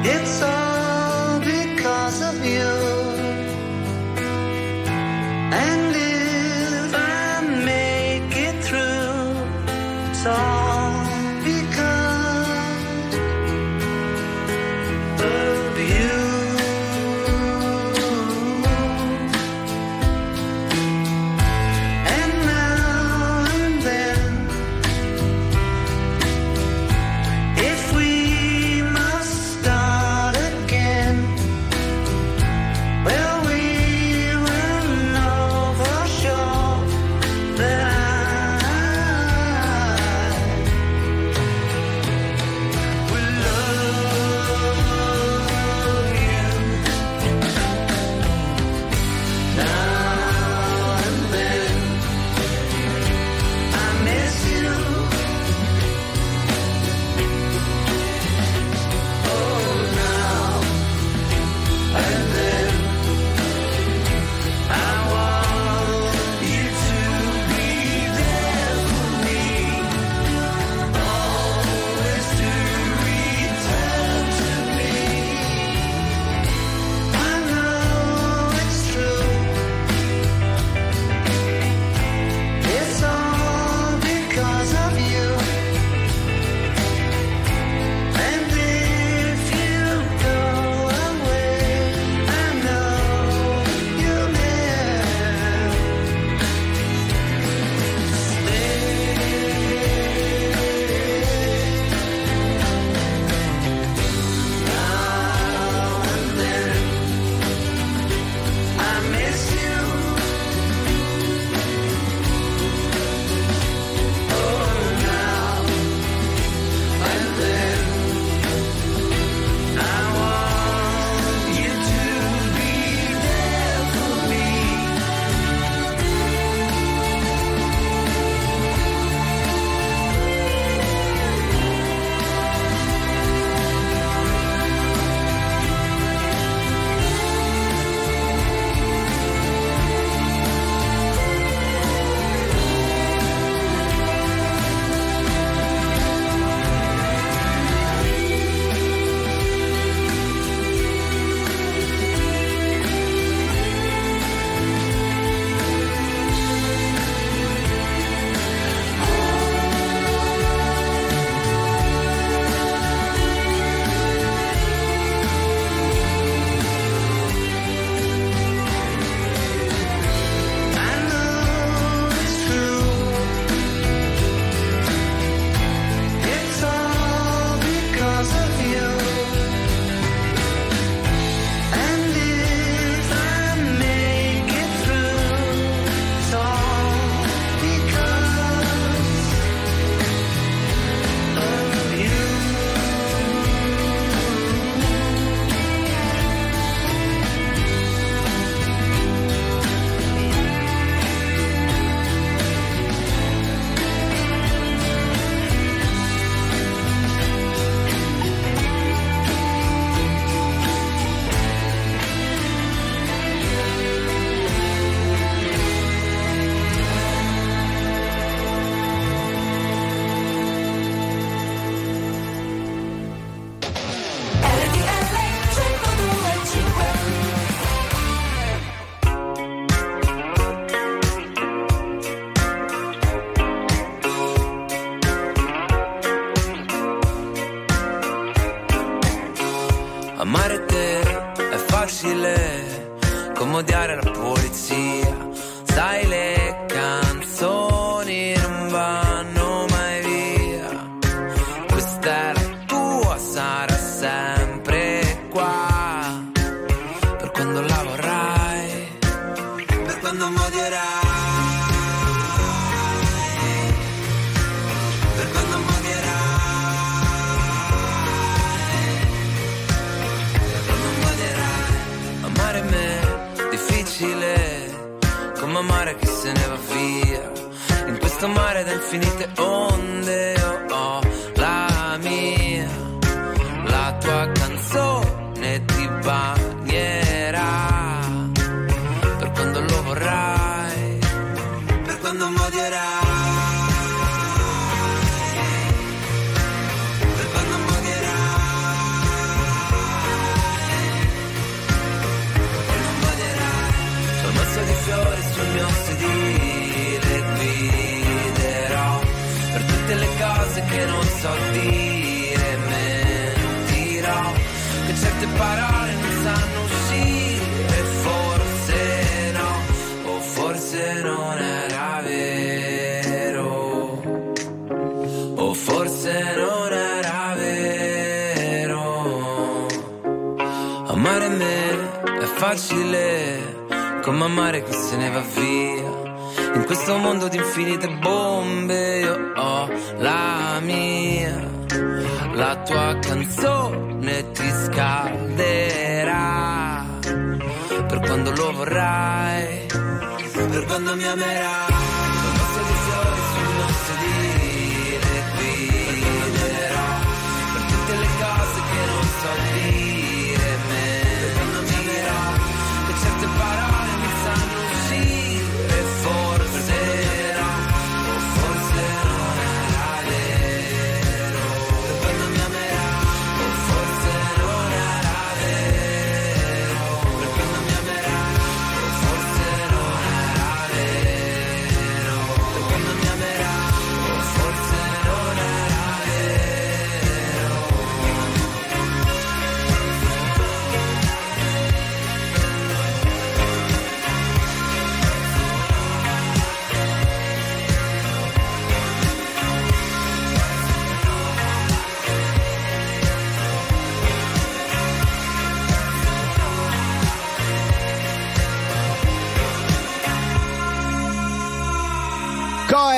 It's 0.07 0.41
all 0.41 1.39
because 1.39 2.21
of 2.21 2.45
you. 2.45 3.14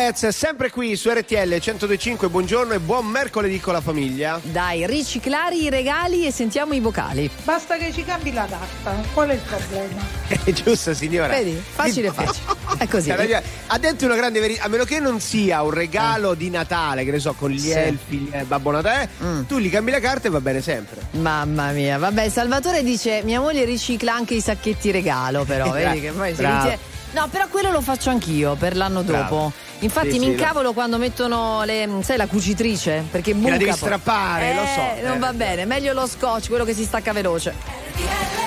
Coez, 0.08 0.28
sempre 0.30 0.70
qui 0.70 0.96
su 0.96 1.10
RTL 1.10 1.36
1025, 1.50 2.30
buongiorno 2.30 2.72
e 2.74 2.80
buon 2.80 3.06
mercoledì 3.08 3.60
con 3.60 3.74
la 3.74 3.82
famiglia. 3.82 4.40
Dai, 4.42 4.88
riciclare 4.88 5.56
i 5.56 5.70
regali 5.70 6.26
e 6.26 6.32
sentiamo 6.32 6.74
i 6.74 6.80
vocali. 6.80 7.30
Basta 7.44 7.76
che 7.76 7.92
ci 7.92 8.06
cambi 8.06 8.32
la 8.32 8.48
carta. 8.50 9.04
Qual 9.14 9.28
è 9.28 9.34
il 9.34 9.40
problema? 9.42 10.02
È 10.46 10.52
giusto 10.52 10.94
signora? 10.94 11.28
Vedi? 11.36 11.62
Facile, 11.74 12.12
facile. 12.12 12.56
È 12.78 12.88
così. 12.88 13.12
Ha 13.12 13.78
detto 13.78 14.06
una 14.06 14.16
grande 14.16 14.40
verità, 14.40 14.64
a 14.64 14.68
meno 14.70 14.86
che 14.86 15.00
non 15.02 15.20
sia 15.20 15.62
un 15.62 15.72
regalo 15.72 16.36
di 16.36 16.50
Natale, 16.50 17.04
che 17.04 17.12
ne 17.12 17.20
so, 17.20 17.34
con 17.34 17.50
gli 17.50 17.60
Sì. 17.60 17.72
elfi, 17.72 18.30
il 18.34 18.46
Babbo 18.46 18.72
Natale, 18.72 19.10
tu 19.46 19.58
gli 19.60 19.70
cambi 19.70 19.92
la 19.92 20.00
carta 20.00 20.28
e 20.30 20.32
va 20.32 20.40
bene 20.40 20.62
sempre. 20.62 21.02
Mamma 21.12 21.72
mia, 21.72 21.98
vabbè, 21.98 22.30
Salvatore 22.30 22.82
dice: 22.82 23.24
Mia 23.26 23.42
moglie 23.42 23.66
ricicla 23.66 24.14
anche 24.14 24.36
i 24.36 24.42
sacchetti 24.42 24.90
regalo, 24.92 25.44
però, 25.44 25.70
vedi 25.72 26.00
che 26.00 26.12
poi 26.12 26.30
inizia- 26.30 26.96
No, 27.18 27.28
però 27.30 27.48
quello 27.48 27.72
lo 27.72 27.82
faccio 27.82 28.12
anch'io 28.12 28.54
per 28.54 28.76
l'anno 28.76 29.02
Bravo. 29.02 29.24
dopo. 29.36 29.52
Infatti 29.80 30.12
Sì, 30.12 30.20
mi 30.20 30.26
sì, 30.26 30.32
incavolo 30.32 30.72
quando 30.74 31.00
mettono 31.00 31.64
le, 31.64 31.90
sai, 32.02 32.16
la 32.18 32.28
cucitrice, 32.28 33.06
perché 33.10 33.34
buca. 33.34 33.50
la 33.52 33.58
devi 33.58 33.72
strappare, 33.72 34.54
lo 34.54 34.66
so, 34.66 34.80
Eh, 34.98 35.02
non 35.02 35.16
eh. 35.16 35.20
va 35.20 35.34
bene, 35.34 35.66
meglio 35.66 35.94
lo 35.94 36.06
scotch, 36.06 36.48
quello 36.48 36.64
che 36.64 36.76
si 36.76 36.84
stacca 36.84 37.14
veloce. 37.14 38.47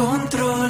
control. 0.00 0.69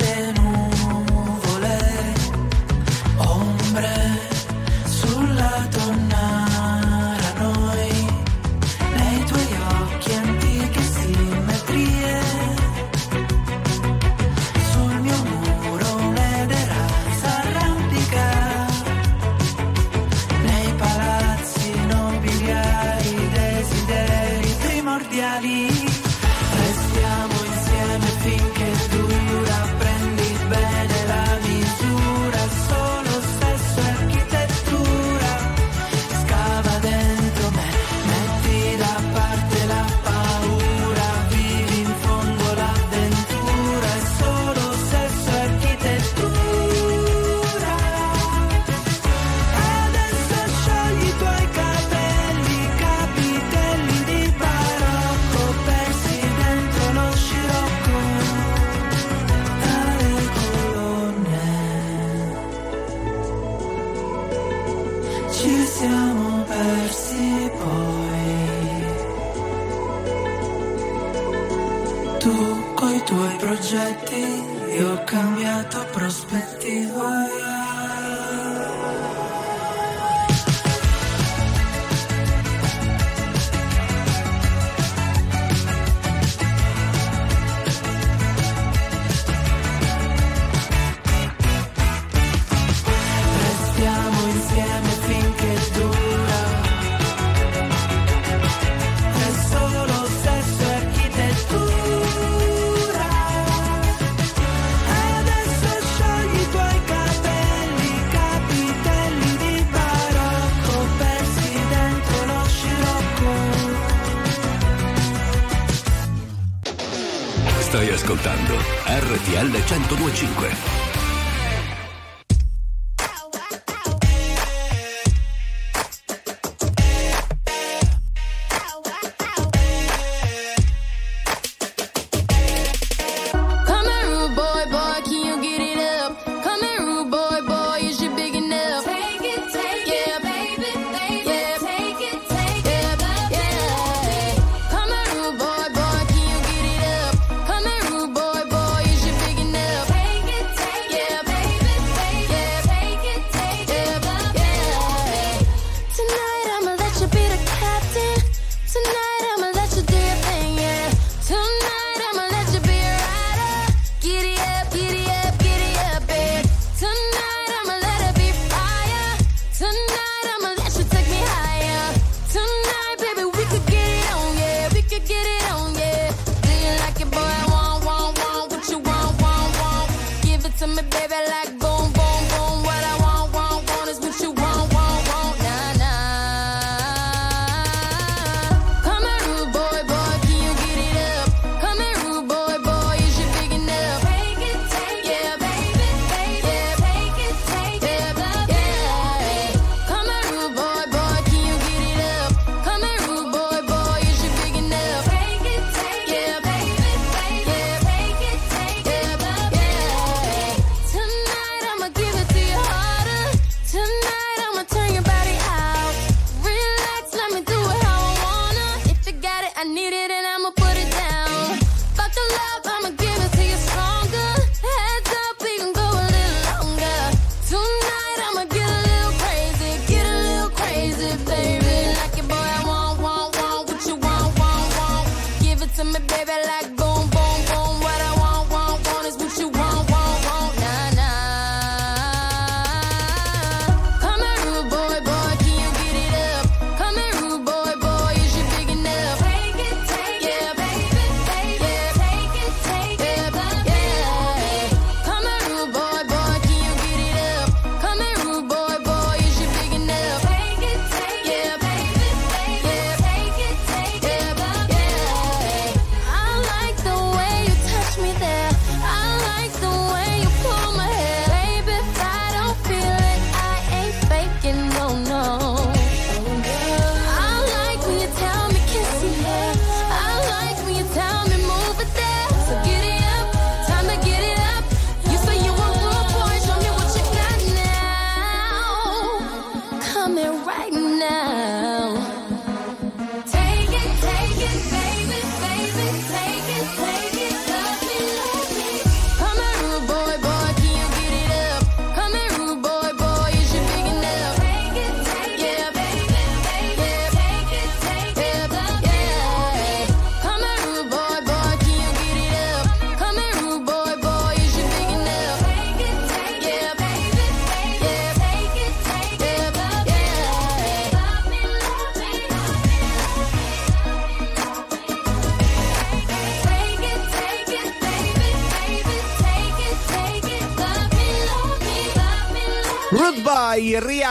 baby, 181.10 181.28
like. 181.28 181.69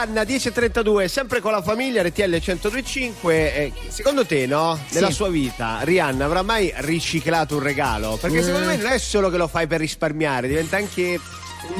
Arianna 0.00 0.24
1032, 0.24 1.08
sempre 1.08 1.40
con 1.40 1.52
la 1.52 1.60
famiglia 1.60 2.02
RTL 2.02 2.30
1025. 2.30 3.54
Eh, 3.54 3.72
secondo 3.88 4.24
te, 4.24 4.46
no? 4.46 4.78
Nella 4.92 5.08
sì. 5.08 5.12
sua 5.12 5.28
vita, 5.28 5.80
Rihanna 5.82 6.24
avrà 6.24 6.40
mai 6.40 6.72
riciclato 6.76 7.56
un 7.56 7.62
regalo? 7.62 8.16
Perché 8.18 8.40
mm. 8.40 8.44
secondo 8.44 8.66
me 8.66 8.78
mm. 8.78 8.80
non 8.80 8.92
è 8.92 8.98
solo 8.98 9.28
che 9.28 9.36
lo 9.36 9.46
fai 9.46 9.66
per 9.66 9.80
risparmiare, 9.80 10.48
diventa 10.48 10.78
anche 10.78 11.20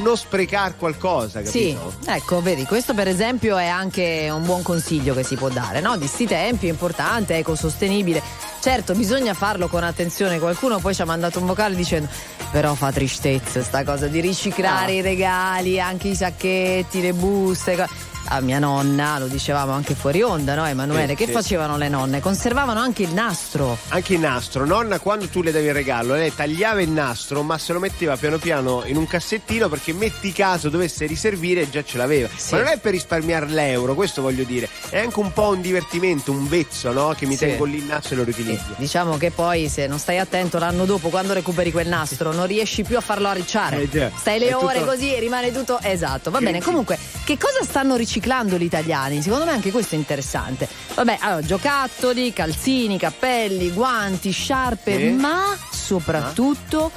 non 0.03 0.15
sprecare 0.15 0.75
qualcosa, 0.77 1.41
capito? 1.41 1.93
Sì, 2.03 2.09
ecco, 2.11 2.41
vedi, 2.41 2.65
questo 2.65 2.93
per 2.93 3.07
esempio 3.07 3.57
è 3.57 3.65
anche 3.65 4.29
un 4.31 4.45
buon 4.45 4.61
consiglio 4.61 5.15
che 5.15 5.23
si 5.23 5.35
può 5.35 5.49
dare, 5.49 5.79
no? 5.81 5.97
Di 5.97 6.05
sti 6.05 6.27
tempi, 6.27 6.67
è 6.67 6.69
importante, 6.69 7.37
ecosostenibile. 7.37 8.21
Certo, 8.59 8.93
bisogna 8.93 9.33
farlo 9.33 9.67
con 9.67 9.83
attenzione. 9.83 10.37
Qualcuno 10.37 10.77
poi 10.77 10.93
ci 10.93 11.01
ha 11.01 11.05
mandato 11.05 11.39
un 11.39 11.47
vocale 11.47 11.75
dicendo 11.75 12.07
però 12.51 12.75
fa 12.75 12.91
tristezza 12.91 13.63
sta 13.63 13.85
cosa 13.85 14.07
di 14.07 14.19
riciclare 14.19 14.91
ah. 14.91 14.95
i 14.95 15.01
regali, 15.01 15.79
anche 15.79 16.09
i 16.09 16.15
sacchetti, 16.15 17.01
le 17.01 17.13
buste. 17.13 17.75
Co- 17.75 17.87
a 18.25 18.39
mia 18.41 18.59
nonna, 18.59 19.17
lo 19.19 19.27
dicevamo 19.27 19.71
anche 19.73 19.93
fuori 19.95 20.21
onda, 20.21 20.55
no 20.55 20.65
Emanuele? 20.65 21.09
Sì, 21.09 21.15
che 21.15 21.25
sì. 21.25 21.31
facevano 21.31 21.77
le 21.77 21.89
nonne? 21.89 22.19
Conservavano 22.19 22.79
anche 22.79 23.03
il 23.03 23.13
nastro. 23.13 23.77
Anche 23.89 24.13
il 24.13 24.19
nastro, 24.19 24.65
nonna 24.65 24.99
quando 24.99 25.27
tu 25.27 25.41
le 25.41 25.51
davi 25.51 25.65
il 25.67 25.73
regalo, 25.73 26.13
lei 26.13 26.33
tagliava 26.33 26.81
il 26.81 26.89
nastro 26.89 27.41
ma 27.43 27.57
se 27.57 27.73
lo 27.73 27.79
metteva 27.79 28.15
piano 28.17 28.37
piano 28.37 28.83
in 28.85 28.97
un 28.97 29.07
cassettino 29.07 29.67
perché 29.69 29.93
metti 29.93 30.31
caso 30.31 30.69
dovesse 30.69 31.05
riservire 31.05 31.61
e 31.61 31.69
già 31.69 31.83
ce 31.83 31.97
l'aveva. 31.97 32.29
Sì. 32.35 32.53
Ma 32.55 32.61
non 32.61 32.67
è 32.69 32.77
per 32.77 32.91
risparmiare 32.91 33.47
l'euro, 33.47 33.93
questo 33.95 34.21
voglio 34.21 34.43
dire, 34.43 34.69
è 34.89 34.99
anche 34.99 35.19
un 35.19 35.33
po' 35.33 35.49
un 35.49 35.61
divertimento, 35.61 36.31
un 36.31 36.47
vezzo, 36.47 36.91
no? 36.91 37.13
Che 37.17 37.25
mi 37.25 37.33
Sì. 37.35 37.45
tengo 37.47 37.65
lì 37.65 37.77
il 37.77 37.83
nastro 37.85 38.13
e 38.15 38.17
lo 38.19 38.23
riutilizzo. 38.23 38.73
Diciamo 38.77 39.17
che 39.17 39.31
poi 39.31 39.67
se 39.69 39.87
non 39.87 39.99
stai 39.99 40.19
attento 40.19 40.57
l'anno 40.59 40.85
dopo 40.85 41.09
quando 41.09 41.33
recuperi 41.33 41.71
quel 41.71 41.87
nastro 41.87 42.31
non 42.31 42.45
riesci 42.47 42.83
più 42.83 42.97
a 42.97 43.01
farlo 43.01 43.27
arricciare. 43.27 43.89
Eh. 43.91 44.11
Stai 44.17 44.39
le 44.39 44.47
È 44.49 44.55
ore 44.55 44.79
tutto- 44.79 44.91
così 44.91 45.13
e 45.13 45.19
rimane 45.19 45.51
tutto 45.51 45.79
esatto. 45.81 46.29
Va 46.31 46.39
bene, 46.39 46.61
comunque 46.61 46.97
che 47.23 47.37
cosa 47.37 47.63
stanno 47.63 47.95
riciclando 48.11 48.57
gli 48.57 48.63
italiani? 48.63 49.21
Secondo 49.21 49.45
me 49.45 49.51
anche 49.51 49.71
questo 49.71 49.95
è 49.95 49.97
interessante. 49.97 50.67
Vabbè, 50.95 51.19
allora 51.21 51.41
giocattoli, 51.45 52.33
calzini, 52.33 52.97
cappelli, 52.97 53.71
guanti, 53.71 54.31
sciarpe, 54.31 54.97
Sì. 54.97 55.09
ma 55.11 55.55
soprattutto 55.71 56.91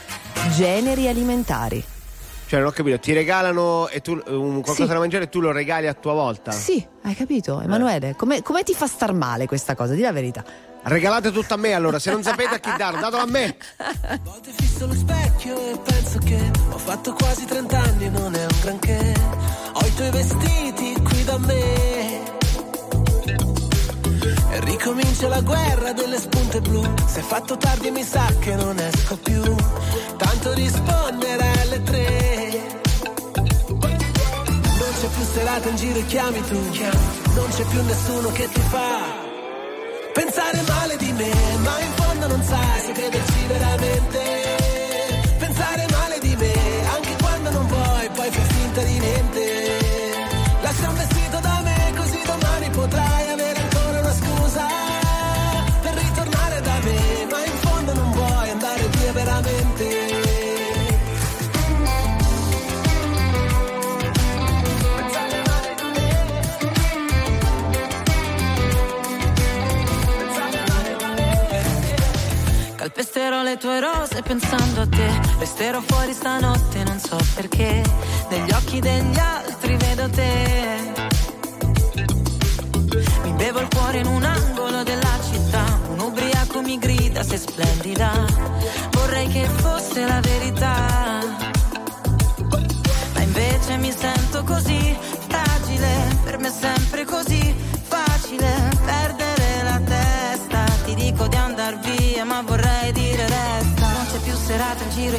generi 0.57 1.07
alimentari. 1.07 1.83
Cioè, 2.47 2.59
non 2.59 2.69
ho 2.69 2.73
capito, 2.73 2.99
ti 2.99 3.13
regalano 3.13 3.87
e 3.89 4.01
tu, 4.01 4.21
un 4.27 4.61
qualcosa 4.61 4.83
Sì. 4.83 4.87
da 4.93 4.99
mangiare 4.99 5.25
e 5.25 5.29
tu 5.29 5.41
lo 5.41 5.53
regali 5.53 5.87
a 5.87 5.95
tua 5.95 6.13
volta. 6.15 6.51
Sì, 6.51 6.85
hai 7.03 7.15
capito, 7.15 7.61
Eh. 7.61 7.65
Emanuele? 7.65 8.15
Come, 8.17 8.43
come 8.43 8.65
ti 8.65 8.75
fa 8.75 8.87
star 8.89 9.13
male 9.13 9.47
questa 9.47 9.77
cosa? 9.77 9.95
Di 9.95 10.01
la 10.03 10.13
verità. 10.13 10.45
Regalate 10.87 11.31
tutto 11.33 11.55
a 11.55 11.57
me 11.57 11.73
allora, 11.73 11.99
se 11.99 12.11
non 12.11 12.23
sapete 12.23 12.57
a 12.57 12.59
chi 12.59 12.71
darlo, 12.77 13.01
datelo 13.01 13.23
a 13.23 13.27
me. 13.27 13.57
Fisso 14.57 14.87
lo 14.87 14.93
specchio 14.95 15.57
e 15.71 15.79
penso 15.79 16.19
che 16.19 16.51
ho 16.71 16.77
fatto 16.79 17.13
quasi 17.15 17.47
30 17.47 17.79
anni, 17.79 18.11
non 18.11 18.35
è 18.35 18.43
un 18.43 18.59
granché. 18.61 19.15
Ho 19.73 19.87
i 19.87 19.95
tuoi 19.95 20.11
vestiti 20.11 20.95
da 21.25 21.39
me. 21.39 22.23
E 24.51 24.61
ricomincia 24.61 25.29
la 25.29 25.41
guerra 25.41 25.93
delle 25.93 26.19
spunte 26.19 26.61
blu. 26.61 26.83
Se 27.07 27.21
è 27.21 27.23
fatto 27.23 27.57
tardi 27.57 27.91
mi 27.91 28.03
sa 28.03 28.27
che 28.39 28.55
non 28.55 28.79
esco 28.79 29.17
più. 29.17 29.43
Tanto 30.17 30.53
rispondere 30.53 31.51
alle 31.63 31.83
tre. 31.83 32.81
Non 33.81 34.93
c'è 35.01 35.09
più 35.09 35.25
serata 35.33 35.69
in 35.69 35.77
giro 35.77 35.99
e 35.99 36.07
chiami 36.07 36.41
tu. 36.43 36.61
Non 37.35 37.49
c'è 37.51 37.65
più 37.65 37.83
nessuno 37.83 38.31
che 38.33 38.49
ti 38.53 38.61
fa. 38.61 39.23
Pensare 40.13 40.63
male 40.69 40.97
di 40.97 41.13
me, 41.13 41.33
ma 41.65 41.81
in 41.81 41.93
fondo 41.95 42.27
non 42.29 42.43
sai 42.45 42.81
se 42.87 42.93
crederci 42.93 43.47
veramente. 43.49 44.44
Calpesterò 72.85 73.43
le 73.43 73.57
tue 73.57 73.81
rose 73.81 74.21
pensando 74.21 74.83
a 74.83 74.87
te. 74.87 75.09
Resterò 75.39 75.81
fuori 75.81 76.13
stanotte, 76.13 76.85
non 76.85 76.99
so 76.99 77.17
perché. 77.35 77.83
Negli 78.29 78.51
occhi 78.51 78.79
degli 78.79 79.19
altri 79.19 79.75
vedo 79.79 80.11
te. 80.11 80.93
Mi 83.23 83.33
bevo 83.33 83.61
il 83.61 83.69
cuore 83.75 84.01
in 84.01 84.07
un 84.07 84.23
angolo 84.23 84.83
della 84.83 85.19
città. 85.31 85.65
Un 85.93 85.99
ubriaco 85.99 86.61
mi 86.61 86.79
grida, 86.79 87.23
sei 87.23 87.39
splendida. 87.39 88.13
Vorrei 88.91 89.29
che 89.29 89.49
fosse 89.49 90.05
la 90.05 90.21
verità. 90.21 91.21
Ma 93.15 93.21
invece 93.23 93.79
mi 93.79 93.95
sento 93.97 94.45
così 94.45 94.95
fragile. 95.27 96.19
Per 96.23 96.39
me 96.39 96.49
è 96.49 96.53
sempre 96.53 97.07
così 97.07 97.64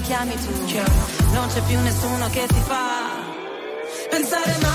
chiami 0.02 0.36
tu. 0.36 0.52
Non 1.32 1.48
c'è 1.48 1.62
più 1.62 1.80
nessuno 1.82 2.30
che 2.30 2.46
ti 2.48 2.62
fa 2.66 3.34
pensare 4.10 4.58
male 4.62 4.75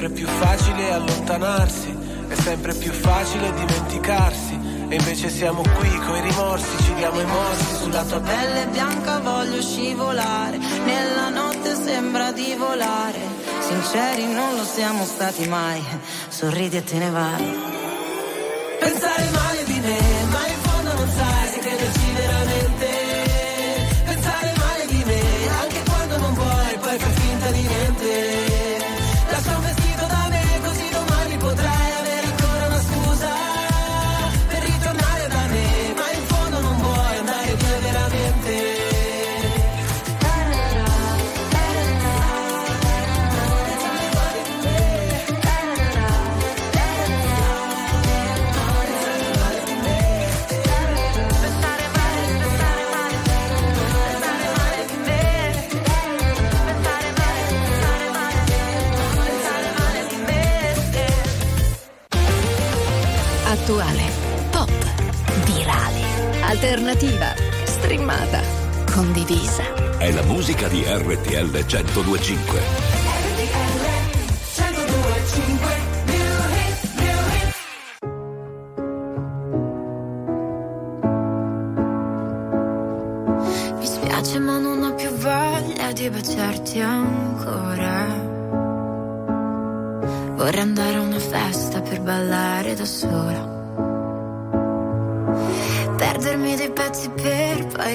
sempre 0.00 0.16
più 0.16 0.26
facile 0.26 0.92
allontanarsi, 0.92 1.94
è 2.28 2.34
sempre 2.34 2.72
più 2.72 2.90
facile 2.90 3.52
dimenticarsi. 3.52 4.58
E 4.88 4.94
invece 4.94 5.28
siamo 5.28 5.60
qui 5.60 5.98
coi 5.98 6.20
rimorsi, 6.22 6.84
ci 6.84 6.94
diamo 6.94 7.20
i 7.20 7.26
morsi 7.26 7.76
sulla 7.76 8.02
tua 8.04 8.20
pelle. 8.20 8.66
Bianca 8.68 9.18
voglio 9.18 9.60
scivolare, 9.60 10.56
nella 10.56 11.28
notte 11.28 11.74
sembra 11.74 12.32
di 12.32 12.54
volare. 12.56 13.18
Sinceri 13.60 14.26
non 14.32 14.56
lo 14.56 14.64
siamo 14.64 15.04
stati 15.04 15.46
mai, 15.46 15.82
sorridi 16.28 16.78
e 16.78 16.82
te 16.82 16.96
ne 16.96 17.10
vai. 17.10 17.58
Pensare 18.80 19.30
male 19.32 19.39
alternativa, 66.70 67.34
streamata, 67.64 68.40
condivisa. 68.92 69.98
È 69.98 70.08
la 70.12 70.22
musica 70.22 70.68
di 70.68 70.84
RTL 70.86 71.50
1025. 71.50 72.60
Mi 83.78 83.86
spiace 83.86 84.38
ma 84.38 84.58
non 84.58 84.84
ho 84.84 84.94
più 84.94 85.10
voglia 85.10 85.90
di 85.90 86.08
baciarti 86.08 86.80
ancora. 86.80 88.06
Vorrei 90.36 90.60
andare 90.60 90.94
a 90.94 91.00
una 91.00 91.18
festa 91.18 91.80
per 91.80 92.00
ballare 92.00 92.74
da 92.76 92.84
sola. 92.84 93.49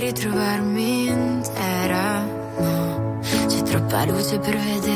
Ritrovarmi 0.05 1.07
intera. 1.07 2.23
No, 2.59 3.19
c'è 3.47 3.61
troppa 3.63 4.05
luce 4.05 4.37
per 4.37 4.55
vedere 4.55 4.94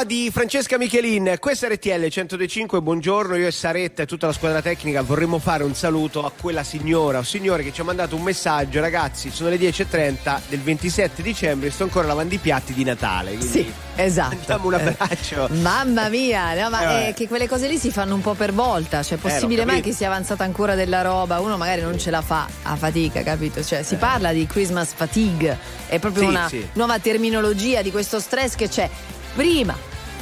nuova 0.00 0.04
di 0.04 0.30
Francesca 0.32 0.78
Michelin, 0.78 1.36
questa 1.38 1.66
è 1.66 1.72
RTL 1.72 1.90
1025, 1.90 2.80
buongiorno, 2.80 3.36
io 3.36 3.46
e 3.46 3.50
Saretta 3.50 4.02
e 4.02 4.06
tutta 4.06 4.26
la 4.26 4.32
squadra 4.32 4.62
tecnica 4.62 5.02
vorremmo 5.02 5.38
fare 5.38 5.62
un 5.64 5.74
saluto 5.74 6.24
a 6.24 6.30
quella 6.30 6.62
signora 6.62 7.18
o 7.18 7.22
signore 7.22 7.62
che 7.62 7.72
ci 7.72 7.80
ha 7.80 7.84
mandato 7.84 8.16
un 8.16 8.22
messaggio, 8.22 8.80
ragazzi 8.80 9.30
sono 9.30 9.50
le 9.50 9.56
10.30 9.56 10.40
del 10.48 10.60
27 10.60 11.22
dicembre 11.22 11.68
e 11.68 11.70
sto 11.70 11.82
ancora 11.84 12.06
lavando 12.06 12.34
i 12.34 12.38
piatti 12.38 12.72
di 12.72 12.84
Natale. 12.84 13.40
Sì, 13.40 13.70
esatto. 13.96 14.36
Mandiamo 14.36 14.66
un 14.68 14.74
abbraccio. 14.74 15.48
Mamma 15.60 16.08
mia, 16.08 16.54
no, 16.54 16.70
ma 16.70 17.02
Eh, 17.04 17.08
è 17.08 17.14
che 17.14 17.28
quelle 17.28 17.48
cose 17.48 17.68
lì 17.68 17.76
si 17.76 17.90
fanno 17.90 18.14
un 18.14 18.20
po' 18.22 18.34
per 18.34 18.52
volta, 18.52 19.02
cioè 19.02 19.18
è 19.18 19.20
possibile 19.20 19.64
l'ho 19.64 19.72
mai 19.72 19.80
che 19.82 19.92
sia 19.92 20.06
avanzata 20.06 20.44
ancora 20.44 20.74
della 20.74 21.02
roba, 21.02 21.40
uno 21.40 21.56
magari 21.56 21.82
non 21.82 21.98
ce 21.98 22.10
la 22.10 22.22
fa 22.22 22.48
a 22.62 22.76
fatica, 22.76 23.22
capito? 23.22 23.62
Cioè 23.62 23.82
si 23.82 23.96
parla 23.96 24.32
di 24.32 24.46
Christmas 24.46 24.92
fatigue, 24.94 25.58
è 25.88 25.98
proprio 25.98 26.22
Eh. 26.22 26.26
Sì, 26.26 26.30
una 26.30 26.48
sì. 26.48 26.68
nuova 26.74 26.98
terminologia 26.98 27.82
di 27.82 27.90
questo 27.90 28.18
stress 28.18 28.54
che 28.54 28.68
c'è 28.68 28.88
prima, 29.34 29.76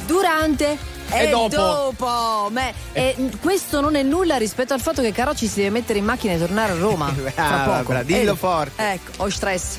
durante 0.05 0.77
e, 1.11 1.23
E 1.25 1.29
dopo. 1.29 1.47
dopo. 1.55 2.49
Ma- 2.51 2.71
e 2.91 3.15
questo 3.41 3.81
non 3.81 3.95
è 3.95 4.03
nulla 4.03 4.37
rispetto 4.37 4.73
al 4.73 4.81
fatto 4.81 5.01
che 5.01 5.11
Carocci 5.11 5.47
si 5.47 5.55
deve 5.57 5.69
mettere 5.71 5.99
in 5.99 6.05
macchina 6.05 6.33
e 6.33 6.37
tornare 6.39 6.73
a 6.73 6.75
Roma. 6.77 7.09
Brava, 7.33 7.77
poco. 7.77 7.89
brava, 7.89 8.03
dillo 8.03 8.33
Eh, 8.33 8.35
forte. 8.35 8.91
Ecco, 8.93 9.23
ho 9.23 9.29
stress. 9.29 9.77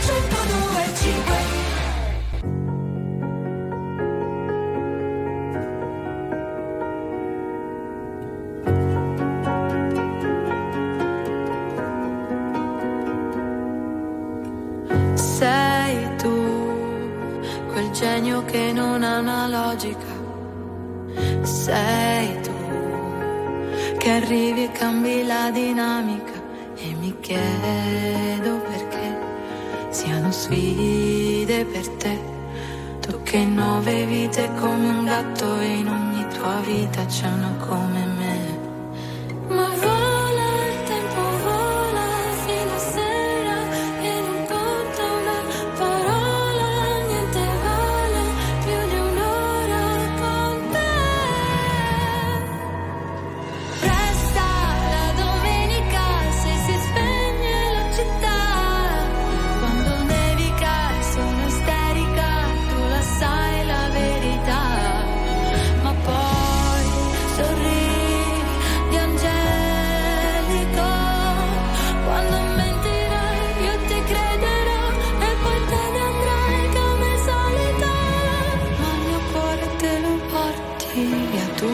Sei 0.00 0.22
genio 18.18 18.44
che 18.46 18.72
non 18.72 19.04
ha 19.04 19.18
una 19.20 19.46
logica. 19.46 20.12
Sei 21.42 22.40
tu, 22.40 22.52
che 23.96 24.10
arrivi 24.10 24.64
e 24.64 24.72
cambi 24.72 25.24
la 25.24 25.50
dinamica. 25.50 26.32
E 26.74 26.94
mi 26.98 27.14
chiedo 27.20 28.56
perché 28.70 29.06
siano 29.90 30.32
sfide 30.32 31.64
per 31.64 31.88
te. 31.90 32.18
Tu 33.00 33.22
che 33.22 33.44
nove 33.44 34.04
vite 34.06 34.50
come 34.58 34.88
un 34.88 35.04
gatto 35.04 35.60
in 35.60 35.88
ogni 35.88 36.26
tua 36.34 36.60
vita 36.66 37.04
c'è 37.06 37.28
una 37.28 37.54
come 37.66 38.04
me. 38.04 38.07
Via 81.30 81.46
tu. 81.58 81.70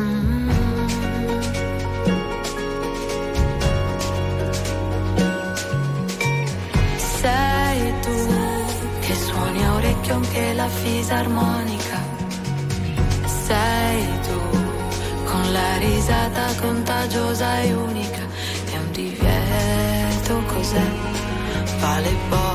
Mm. 0.00 0.50
Sei 7.20 7.94
tu 8.04 8.18
che 9.00 9.14
suoni 9.14 9.64
a 9.64 9.74
orecchio 9.74 10.14
anche 10.14 10.52
la 10.54 10.68
fisarmonica. 10.68 11.98
Sei 13.46 14.04
tu 14.26 14.40
con 15.24 15.52
la 15.52 15.76
risata 15.78 16.44
contagiosa 16.60 17.60
e 17.60 17.72
unica. 17.72 18.24
È 18.72 18.76
un 18.76 18.90
divieto 18.92 20.42
cos'è? 20.52 20.86
Vale 21.80 22.10
poco 22.28 22.45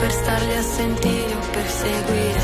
per 0.00 0.12
starli 0.12 0.54
a 0.56 0.62
sentire 0.62 1.34
o 1.34 1.40
per 1.52 1.66
seguire, 1.68 2.40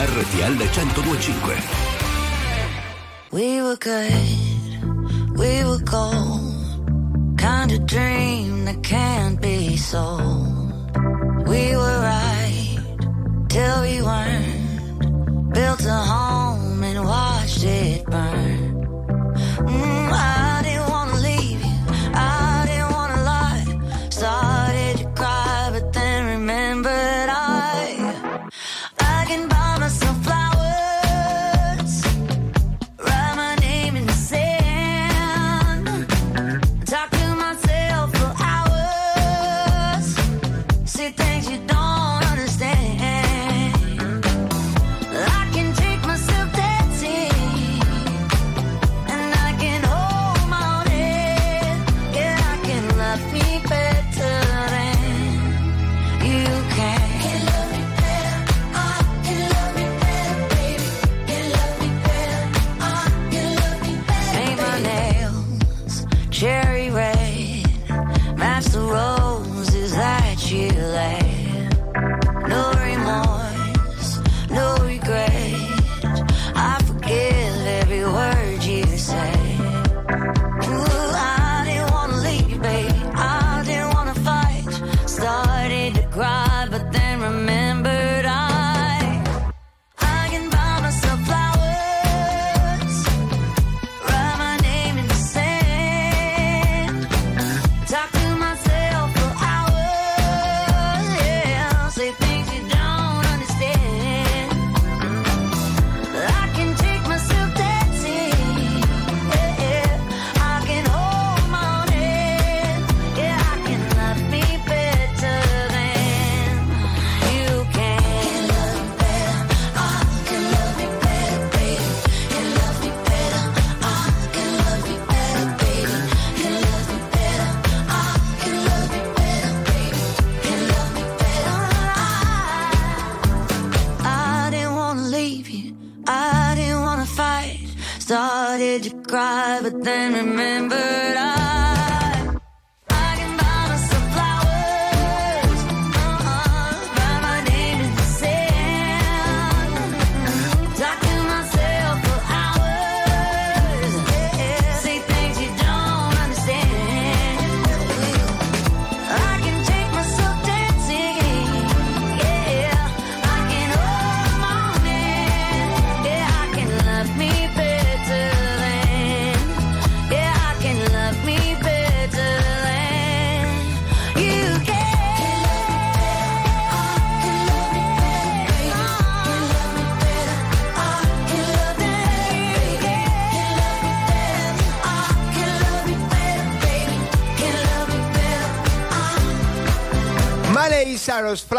RTL 0.00 0.56
1025. 0.56 1.60
We 3.32 3.60
were 3.60 3.76
good, 3.76 4.14
we 5.36 5.62
were 5.62 5.76
gold. 5.84 7.36
Kind 7.36 7.72
of 7.72 7.84
dream 7.84 8.64
that 8.64 8.82
can't 8.82 9.38
be 9.42 9.76
sold. 9.76 10.96
We 11.46 11.76
were 11.76 12.00
right 12.00 12.78
till 13.50 13.82
we 13.82 14.00
weren't. 14.00 14.39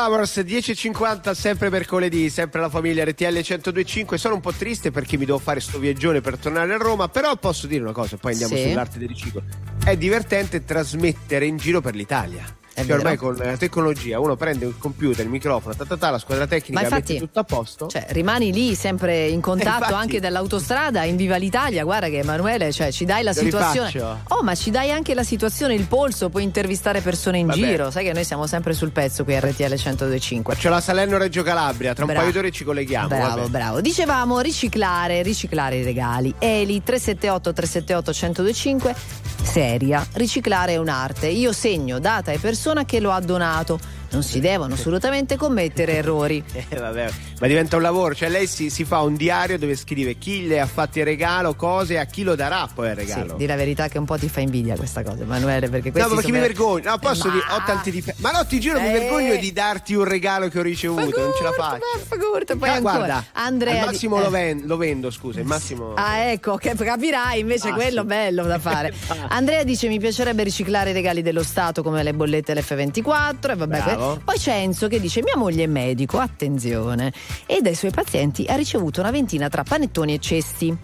Flowers 0.04 0.40
10.50 0.40 1.32
sempre 1.34 1.70
mercoledì, 1.70 2.28
sempre 2.32 2.60
la 2.60 2.70
famiglia 2.70 3.04
RTL 3.06 3.26
1025. 3.34 4.18
Sono 4.18 4.34
un 4.34 4.42
po' 4.42 4.52
triste 4.52 4.90
perché 4.90 5.16
mi 5.16 5.26
devo 5.26 5.38
fare 5.38 5.60
sto 5.60 5.78
viaggione 5.78 6.22
per 6.22 6.38
tornare 6.40 6.74
a 6.74 6.78
Roma, 6.78 7.08
però 7.08 7.36
posso 7.38 7.68
dire 7.68 7.84
una 7.84 7.92
cosa, 7.92 8.18
poi 8.18 8.32
andiamo 8.32 8.56
Sì. 8.56 8.64
sull'arte 8.64 8.98
del 8.98 9.08
riciclo. 9.10 9.44
È 9.86 9.96
divertente 9.96 10.66
trasmettere 10.66 11.46
in 11.46 11.58
giro 11.58 11.82
per 11.82 11.94
l'Italia. 11.94 12.44
È 12.74 12.86
Cioè, 12.86 12.96
ormai 12.96 13.18
con 13.18 13.36
la 13.36 13.58
tecnologia 13.58 14.20
uno 14.20 14.36
prende 14.38 14.66
il 14.66 14.76
computer, 14.78 15.26
il 15.26 15.30
microfono, 15.32 15.76
ta 15.76 15.84
ta 15.86 15.98
ta, 15.98 16.10
la 16.10 16.20
squadra 16.20 16.48
tecnica 16.48 16.80
Ma 16.80 16.86
infatti- 16.88 17.14
mette 17.14 17.26
tutto 17.26 17.40
a 17.40 17.44
posto. 17.44 17.88
Cioè, 17.88 18.06
rimani 18.10 18.54
lì 18.54 18.76
sempre 18.76 19.28
in 19.28 19.42
contatto 19.42 19.84
infatti- 19.84 19.94
anche 19.94 20.20
dall'autostrada 20.22 21.04
in 21.04 21.18
Viva 21.18 21.36
l'Italia. 21.36 21.84
Guarda 21.84 22.08
che 22.08 22.20
Emanuele, 22.20 22.72
cioè, 22.72 22.92
ci 22.94 23.04
dai 23.04 23.24
la 23.24 23.34
situazione. 23.34 23.90
rifaccio. 23.92 24.20
Oh, 24.30 24.42
ma 24.42 24.56
ci 24.56 24.72
dai 24.72 24.90
anche 24.90 25.14
la 25.14 25.24
situazione, 25.24 25.74
il 25.74 25.86
polso, 25.86 26.30
puoi 26.30 26.44
intervistare 26.44 27.02
persone 27.02 27.40
in 27.40 27.48
Vabbè. 27.48 27.60
giro. 27.60 27.92
Sai 27.92 28.06
che 28.06 28.14
noi 28.14 28.24
siamo 28.24 28.48
sempre 28.48 28.72
sul 28.74 28.92
pezzo 28.92 29.26
qui 29.26 29.36
a 29.36 29.40
RTL 29.42 29.64
1025. 29.66 30.56
C'è 30.56 30.70
la 30.70 30.80
Salerno 30.80 31.18
Reggio 31.18 31.44
Calabria, 31.44 31.94
tra 31.94 32.06
un 32.06 32.12
Bravo. 32.12 32.26
paio 32.28 32.34
d'ore 32.34 32.52
ci 32.52 32.64
colleghiamo. 32.64 33.08
Bravo, 33.10 33.36
vabbè. 33.42 33.50
bravo. 33.50 33.82
Dicevamo 33.82 34.40
riciclare, 34.40 35.22
riciclare 35.24 35.76
i 35.78 35.84
regali. 35.84 36.34
Eli 36.40 36.82
378 36.82 37.52
378 37.52 38.12
1025 38.12 38.96
seria. 39.44 40.08
Riciclare 40.14 40.74
è 40.74 40.78
un'arte. 40.78 41.28
Io 41.28 41.52
segno 41.52 42.00
data 42.00 42.32
e 42.32 42.38
persona 42.38 42.60
che 42.86 43.00
lo 43.00 43.12
ha 43.12 43.20
donato. 43.20 43.80
Non 44.12 44.24
si 44.24 44.40
devono 44.40 44.76
assolutamente 44.76 45.36
commettere 45.36 45.94
errori. 45.94 46.44
Eh, 46.70 46.78
vabbè, 46.78 47.10
ma 47.42 47.48
diventa 47.48 47.76
un 47.76 47.82
lavoro, 47.82 48.14
cioè 48.14 48.30
lei 48.30 48.46
si, 48.46 48.70
si 48.70 48.86
fa 48.86 49.00
un 49.02 49.16
diario 49.16 49.58
dove 49.58 49.76
scrive 49.76 50.16
chi 50.20 50.46
le 50.46 50.60
ha 50.60 50.68
fatti 50.68 51.00
il 51.00 51.06
regalo, 51.06 51.56
cose, 51.56 51.98
a 51.98 52.06
chi 52.06 52.22
lo 52.22 52.36
darà 52.36 52.70
poi 52.72 52.90
il 52.90 52.96
regalo. 52.96 53.32
Sì, 53.32 53.36
di 53.38 53.46
la 53.48 53.56
verità 53.56 53.88
che 53.88 53.98
un 53.98 54.06
po' 54.06 54.16
ti 54.18 54.30
fa 54.30 54.42
invidia 54.42 54.76
questa 54.76 55.02
cosa, 55.04 55.24
Emanuele, 55.24 55.68
perché 55.70 55.88
No, 55.88 55.94
questi 55.94 56.14
perché 56.16 56.32
mi 56.32 56.38
ver- 56.38 56.48
vergogno. 56.50 56.90
No, 56.92 56.98
posso 57.00 57.28
Ma- 57.30 57.34
dire, 57.34 57.46
ho 57.50 57.64
tanti 57.66 57.90
difetti. 57.90 58.22
Ma 58.22 58.30
no, 58.30 58.46
ti 58.46 58.60
giuro, 58.60 58.80
mi 58.80 58.90
Eh. 58.90 58.92
vergogno 58.92 59.36
di 59.38 59.52
darti 59.52 59.96
un 59.96 60.04
regalo 60.04 60.48
che 60.50 60.60
ho 60.60 60.62
ricevuto. 60.62 61.20
non 61.20 61.32
ce 61.36 61.44
la 61.44 61.52
faccio. 61.52 61.80
Fagurto, 62.08 62.56
poi 62.58 62.70
Ah, 62.70 62.74
ancora. 62.74 62.96
guarda, 62.98 63.26
Andrea 63.34 63.74
al 63.74 63.80
di- 63.80 63.86
massimo 63.94 64.20
eh. 64.20 64.22
lo, 64.24 64.30
ven- 64.30 64.62
lo 64.66 64.78
vendo, 64.78 65.10
scusa. 65.10 65.40
Il 65.40 65.46
massimo. 65.48 65.94
Ah, 65.96 66.18
ecco, 66.30 66.56
che 66.58 66.76
capirai 66.76 67.40
invece 67.40 67.70
Ah, 67.70 67.74
quello 67.74 68.02
sì. 68.02 68.08
bello 68.08 68.44
da 68.44 68.60
fare. 68.60 68.94
Andrea 69.30 69.64
dice: 69.64 69.88
Mi 69.88 69.98
piacerebbe 70.00 70.44
riciclare 70.44 70.92
i 70.92 70.94
regali 70.94 71.22
dello 71.24 71.42
Stato 71.44 71.82
come 71.82 72.04
le 72.04 72.14
bollette 72.14 72.54
l'F24. 72.54 73.52
E 73.52 73.56
vabbè, 73.56 73.82
que- 73.82 74.20
Poi 74.24 74.38
c'è 74.38 74.58
Enzo 74.58 74.88
che 74.88 75.00
dice: 75.00 75.22
Mia 75.24 75.38
moglie 75.38 75.64
è 75.64 75.68
medico, 75.68 76.18
attenzione. 76.20 77.12
E 77.46 77.62
dai 77.62 77.76
suoi 77.76 77.92
pazienti 77.92 78.46
ha 78.48 78.56
ricevuto 78.56 79.00
una 79.02 79.12
ventina 79.12 79.50
tra 79.50 79.64
panettoni 79.64 80.14
e 80.14 80.20
cesti. 80.20 80.78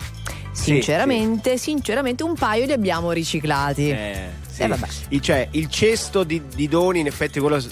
Sinceramente, 0.51 1.57
sinceramente, 1.57 2.23
un 2.23 2.33
paio 2.33 2.65
li 2.65 2.71
abbiamo 2.71 3.11
riciclati. 3.11 3.89
Eh, 3.89 4.29
sì. 4.51 4.63
Eh, 4.63 4.67
vabbè. 4.67 4.87
Cioè, 5.19 5.47
il 5.51 5.69
cesto 5.69 6.23
di, 6.23 6.41
di 6.53 6.67
doni, 6.67 6.99
in 6.99 7.05
effetti, 7.05 7.39
quello 7.39 7.63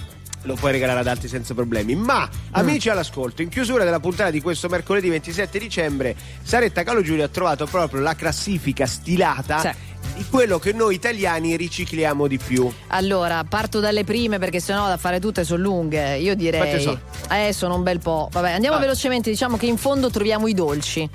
lo 0.43 0.53
puoi 0.53 0.71
regalare 0.71 0.99
ad 0.99 1.07
altri 1.07 1.27
senza 1.27 1.55
problemi. 1.55 1.95
Ma, 1.95 2.29
Mm. 2.29 2.49
amici 2.51 2.89
all'ascolto, 2.89 3.41
in 3.41 3.49
chiusura 3.49 3.83
della 3.83 3.99
puntata 3.99 4.29
di 4.29 4.41
questo 4.41 4.69
mercoledì 4.69 5.09
27 5.09 5.57
dicembre, 5.57 6.15
Saretta 6.43 6.83
Calo 6.83 7.01
Giulio 7.01 7.23
ha 7.23 7.27
trovato 7.27 7.65
proprio 7.65 8.01
la 8.01 8.13
classifica 8.13 8.85
stilata. 8.85 9.59
Sì. 9.59 9.69
Di 10.15 10.25
quello 10.29 10.59
che 10.59 10.71
noi 10.73 10.95
italiani 10.95 11.55
ricicliamo 11.57 12.27
di 12.27 12.37
più. 12.37 12.71
Allora, 12.87 13.43
parto 13.43 13.79
dalle 13.79 14.03
prime 14.03 14.39
perché 14.39 14.59
sennò 14.59 14.87
da 14.87 14.97
fare 14.97 15.19
tutte 15.19 15.43
sono 15.43 15.61
lunghe. 15.63 16.17
Io 16.17 16.35
direi. 16.35 16.81
Sono? 16.81 16.99
Eh, 17.31 17.51
sono 17.53 17.75
un 17.75 17.83
bel 17.83 17.99
po'. 17.99 18.29
Vabbè, 18.31 18.51
andiamo 18.51 18.77
Ah. 18.77 18.79
velocemente. 18.79 19.29
Diciamo 19.29 19.57
che 19.57 19.65
in 19.65 19.77
fondo 19.77 20.09
troviamo 20.09 20.47
i 20.47 20.53
dolci. 20.53 21.09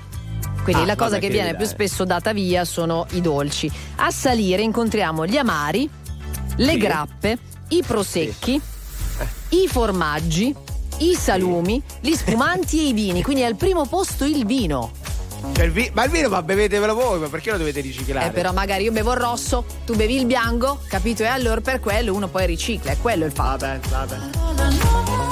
Quindi 0.63 0.83
Ah, 0.83 0.85
la 0.85 0.95
cosa 0.95 1.15
che 1.15 1.21
che 1.27 1.29
viene 1.33 1.49
dai. 1.49 1.57
più 1.57 1.65
spesso 1.65 2.03
data 2.05 2.33
via 2.33 2.65
sono 2.65 3.07
i 3.11 3.21
dolci. 3.21 3.71
A 3.97 4.11
salire 4.11 4.61
incontriamo 4.61 5.25
gli 5.25 5.37
amari, 5.37 5.89
le 6.57 6.71
Sì. 6.73 6.77
grappe, 6.77 7.37
i 7.69 7.81
prosecchi, 7.85 8.61
i 9.49 9.67
formaggi, 9.67 10.53
i 10.99 11.15
salumi, 11.15 11.81
gli 11.99 12.13
spumanti 12.13 12.79
e 12.79 12.87
i 12.89 12.93
vini. 12.93 13.23
Quindi 13.23 13.43
al 13.43 13.55
primo 13.55 13.87
posto 13.87 14.23
il 14.23 14.45
vino. 14.45 14.91
Cioè, 15.53 15.65
il 15.65 15.71
vi- 15.71 15.89
ma 15.93 16.03
il 16.05 16.11
vino, 16.11 16.29
ma 16.29 16.41
bevetevelo 16.43 16.93
voi, 16.93 17.19
ma 17.19 17.27
perché 17.27 17.51
lo 17.51 17.57
dovete 17.57 17.81
riciclare? 17.81 18.27
Eh, 18.27 18.31
però 18.31 18.51
magari 18.53 18.83
io 18.83 18.91
bevo 18.91 19.11
il 19.13 19.19
rosso, 19.19 19.65
tu 19.85 19.95
bevi 19.95 20.15
il 20.17 20.25
bianco, 20.25 20.79
capito? 20.87 21.23
E 21.23 21.27
allora 21.27 21.61
per 21.61 21.79
quello 21.79 22.13
uno 22.13 22.27
poi 22.27 22.45
ricicla, 22.45 22.91
è 22.91 22.97
quello 22.99 23.25
il 23.25 23.31
fatto. 23.31 23.65
Vabbè, 23.65 23.79
vabbè. 23.89 25.30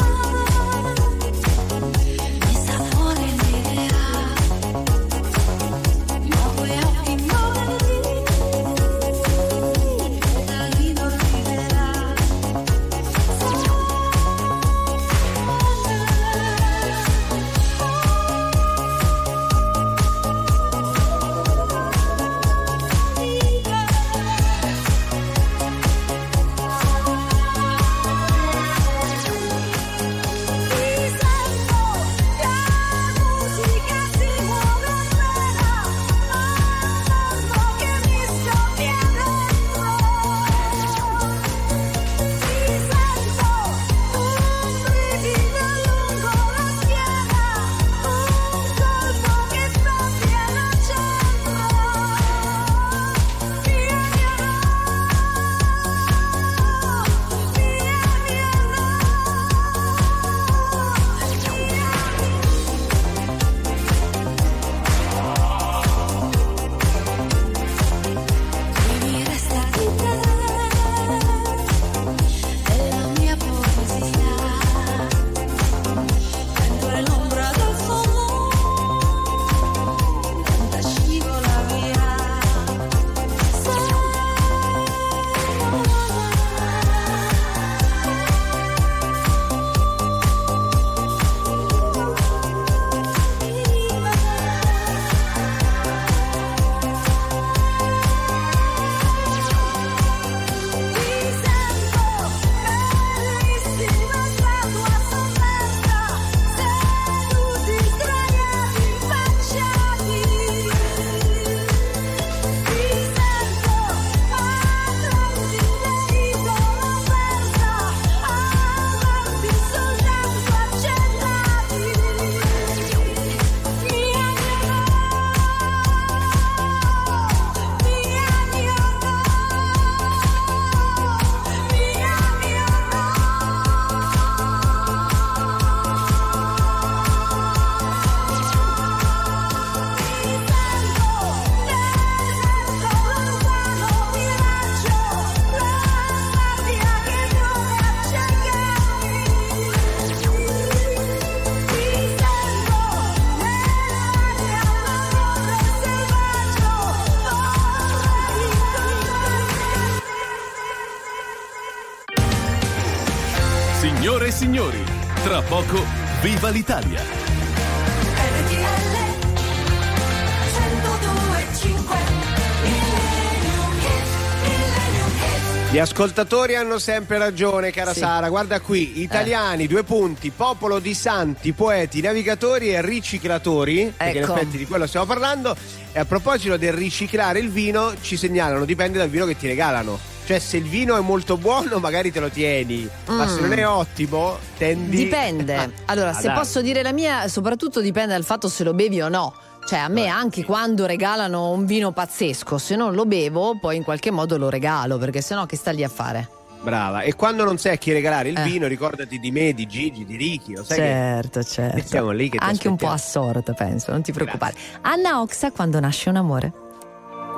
Ascoltatori 176.03 176.55
hanno 176.55 176.79
sempre 176.79 177.17
ragione, 177.17 177.71
cara 177.71 177.91
Sì. 177.91 177.99
Sara. 177.99 178.29
Guarda 178.29 178.61
qui, 178.61 179.01
italiani, 179.01 179.67
due 179.67 179.83
punti, 179.83 180.29
popolo 180.29 180.79
di 180.79 180.93
santi, 180.93 181.51
poeti, 181.51 181.99
navigatori 181.99 182.73
e 182.73 182.81
riciclatori, 182.81 183.93
perché 183.97 184.17
in 184.19 184.23
Ecco. 184.23 184.35
effetti 184.35 184.57
di 184.57 184.65
quello 184.65 184.87
stiamo 184.87 185.05
parlando. 185.05 185.53
E 185.91 185.99
a 185.99 186.05
proposito 186.05 186.55
del 186.55 186.71
riciclare 186.71 187.39
il 187.39 187.49
vino, 187.49 187.91
ci 187.99 188.15
segnalano, 188.15 188.63
dipende 188.63 188.97
dal 188.97 189.09
vino 189.09 189.25
che 189.25 189.35
ti 189.35 189.45
regalano. 189.47 189.99
Cioè, 190.25 190.39
se 190.39 190.55
il 190.57 190.63
vino 190.63 190.95
è 190.95 191.01
molto 191.01 191.35
buono, 191.37 191.79
magari 191.79 192.11
te 192.13 192.21
lo 192.21 192.29
tieni, 192.29 192.87
ma 193.07 193.27
se 193.27 193.41
Mm. 193.41 193.49
non 193.49 193.53
è 193.59 193.67
ottimo, 193.67 194.37
tendi. 194.57 194.95
Dipende. 194.95 195.71
Allora, 195.87 196.11
Ah, 196.11 196.13
se 196.13 196.27
dai. 196.27 196.35
posso 196.37 196.61
dire 196.61 196.81
la 196.81 196.93
mia, 196.93 197.27
soprattutto 197.27 197.81
dipende 197.81 198.13
dal 198.13 198.23
fatto 198.23 198.47
se 198.47 198.63
lo 198.63 198.73
bevi 198.73 199.01
o 199.01 199.09
no. 199.09 199.33
Cioè, 199.69 199.77
a 199.77 199.87
me 199.87 200.07
anche 200.07 200.43
quando 200.43 200.87
regalano 200.87 201.51
un 201.51 201.65
vino 201.67 201.91
pazzesco, 201.91 202.57
se 202.57 202.75
non 202.75 202.95
lo 202.95 203.05
bevo, 203.05 203.55
poi 203.59 203.75
in 203.75 203.83
qualche 203.83 204.09
modo 204.09 204.35
lo 204.35 204.49
regalo, 204.49 204.97
perché 204.97 205.21
sennò 205.21 205.45
che 205.45 205.55
sta 205.57 205.69
lì 205.69 205.83
a 205.83 205.89
fare? 205.89 206.27
Brava. 206.63 207.01
E 207.01 207.13
quando 207.13 207.43
non 207.43 207.59
sai 207.59 207.73
a 207.73 207.75
chi 207.75 207.91
regalare 207.93 208.29
il 208.29 208.37
Eh. 208.39 208.43
vino, 208.45 208.65
ricordati 208.65 209.19
di 209.19 209.29
me, 209.29 209.53
di 209.53 209.67
Gigi, 209.67 210.05
di 210.05 210.15
Ricky. 210.15 210.55
Lo 210.55 210.63
sai 210.63 210.77
che 210.77 210.83
certo, 210.83 211.43
certo. 211.43 211.85
siamo 211.87 212.09
lì 212.09 212.29
che 212.29 212.39
ti 212.39 212.43
Anche 212.43 212.67
un 212.67 212.77
po' 212.77 212.87
aspettiamo. 212.87 213.27
a 213.29 213.33
sorte, 213.35 213.53
penso, 213.53 213.91
non 213.91 214.01
ti 214.01 214.11
preoccupare. 214.11 214.55
Anna 214.81 215.21
Oxa, 215.21 215.51
quando 215.51 215.79
nasce 215.79 216.09
un 216.09 216.15
amore. 216.15 216.51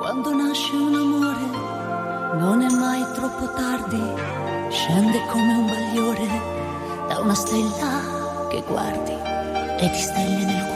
Quando 0.00 0.34
nasce 0.34 0.74
un 0.74 0.94
amore 0.94 2.40
non 2.40 2.62
è 2.62 2.70
mai 2.74 3.04
troppo 3.14 3.52
tardi, 3.52 4.00
scende 4.70 5.20
come 5.30 5.54
un 5.54 5.66
bagliore 5.66 6.26
da 7.08 7.18
una 7.20 7.34
stella 7.34 8.46
che 8.48 8.62
guardi 8.66 9.12
e 9.12 9.90
di 9.90 9.98
stelle 9.98 10.44
nel 10.46 10.64
cuore. 10.64 10.71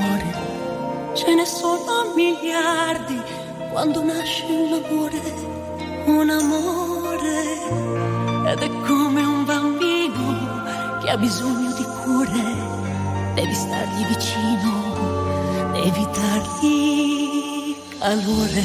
Ce 1.16 1.34
ne 1.34 1.46
sono 1.46 2.12
miliardi 2.14 3.18
quando 3.72 4.02
nasce 4.04 4.44
un 4.44 4.72
amore, 4.84 5.20
un 6.04 6.28
amore. 6.28 7.42
Ed 8.52 8.60
è 8.60 8.70
come 8.86 9.22
un 9.24 9.44
bambino 9.46 11.00
che 11.00 11.08
ha 11.08 11.16
bisogno 11.16 11.72
di 11.72 11.84
cure, 12.02 13.32
devi 13.34 13.54
stargli 13.54 14.04
vicino, 14.08 15.72
devi 15.72 16.06
dargli 16.12 17.74
calore, 17.98 18.62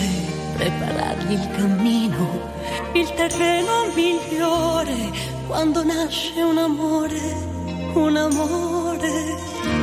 preparargli 0.57 1.31
il 1.31 1.51
cammino, 1.55 2.51
il 2.93 3.13
terreno 3.13 3.85
migliore 3.95 5.09
quando 5.47 5.85
nasce 5.85 6.41
un 6.41 6.57
amore, 6.57 7.21
un 7.93 8.17
amore. 8.17 9.80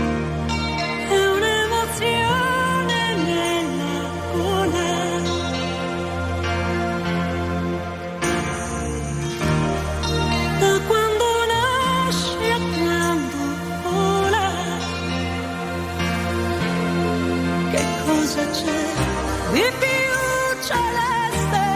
di 19.58 19.68
più 19.82 20.62
celeste 20.68 21.66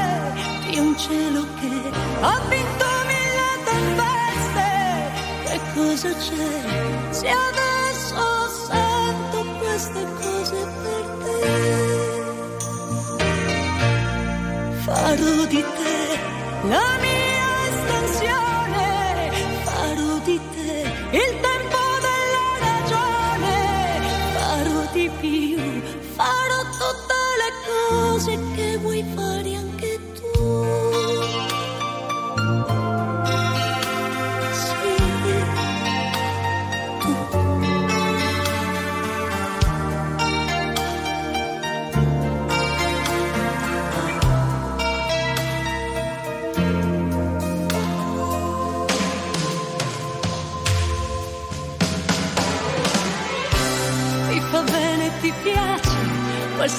di 0.70 0.78
un 0.78 0.96
cielo 0.96 1.42
che 1.59 1.76
ha 2.20 2.40
vinto 2.48 2.86
mille 3.10 3.50
tempeste. 3.70 4.70
Che 5.48 5.59
cosa 5.74 6.10
c'è 6.24 6.50
se 7.10 7.28
adesso 7.28 8.22
sento 8.66 9.38
queste 9.59 10.02
cose 10.20 10.59
per 10.82 11.04
te? 11.22 11.40
Farò 14.84 15.34
di 15.46 15.62
te 15.78 15.98
la 16.68 16.86
mia 17.00 17.11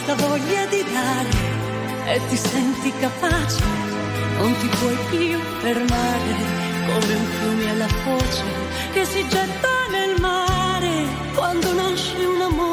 questa 0.06 0.28
voglia 0.28 0.66
di 0.66 0.84
dare 0.92 2.14
e 2.14 2.22
ti 2.28 2.36
senti 2.36 2.92
capace, 3.00 3.64
non 4.38 4.54
ti 4.58 4.68
puoi 4.68 4.98
più 5.10 5.40
fermare 5.62 6.36
come 6.86 7.16
un 7.16 7.26
fiume 7.40 7.70
alla 7.70 7.88
foce 7.88 8.44
che 8.92 9.06
si 9.06 9.26
getta 9.30 9.70
nel 9.92 10.20
mare 10.20 11.08
quando 11.34 11.74
nasce 11.74 12.26
un 12.26 12.42
amore, 12.42 12.73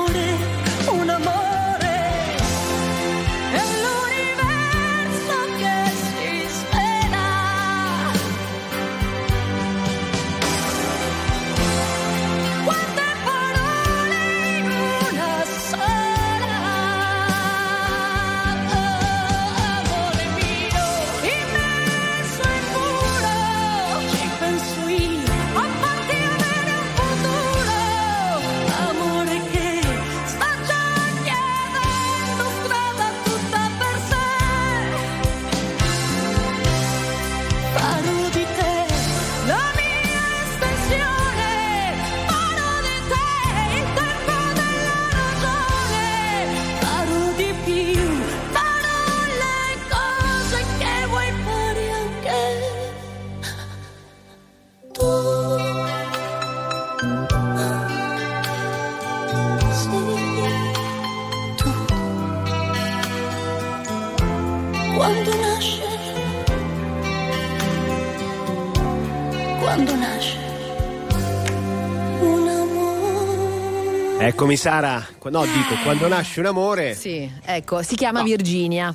Eccomi 74.41 74.57
Sara, 74.57 75.07
no 75.25 75.45
dico, 75.45 75.75
quando 75.85 76.09
nasce 76.09 76.41
un 76.41 76.47
amore, 76.47 76.95
Sì, 76.95 77.31
ecco, 77.45 77.83
si 77.83 77.95
chiama 77.95 78.23
Virginia. 78.23 78.93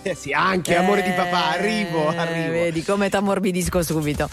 eh 0.00 0.14
sì, 0.16 0.32
anche 0.32 0.74
amore 0.74 1.02
di 1.02 1.10
papà, 1.10 1.50
arrivo, 1.50 2.10
Eh, 2.10 2.16
arrivo. 2.16 2.52
Vedi 2.52 2.82
come 2.82 3.10
t'ammorbidisco 3.10 3.82
subito. 3.82 4.26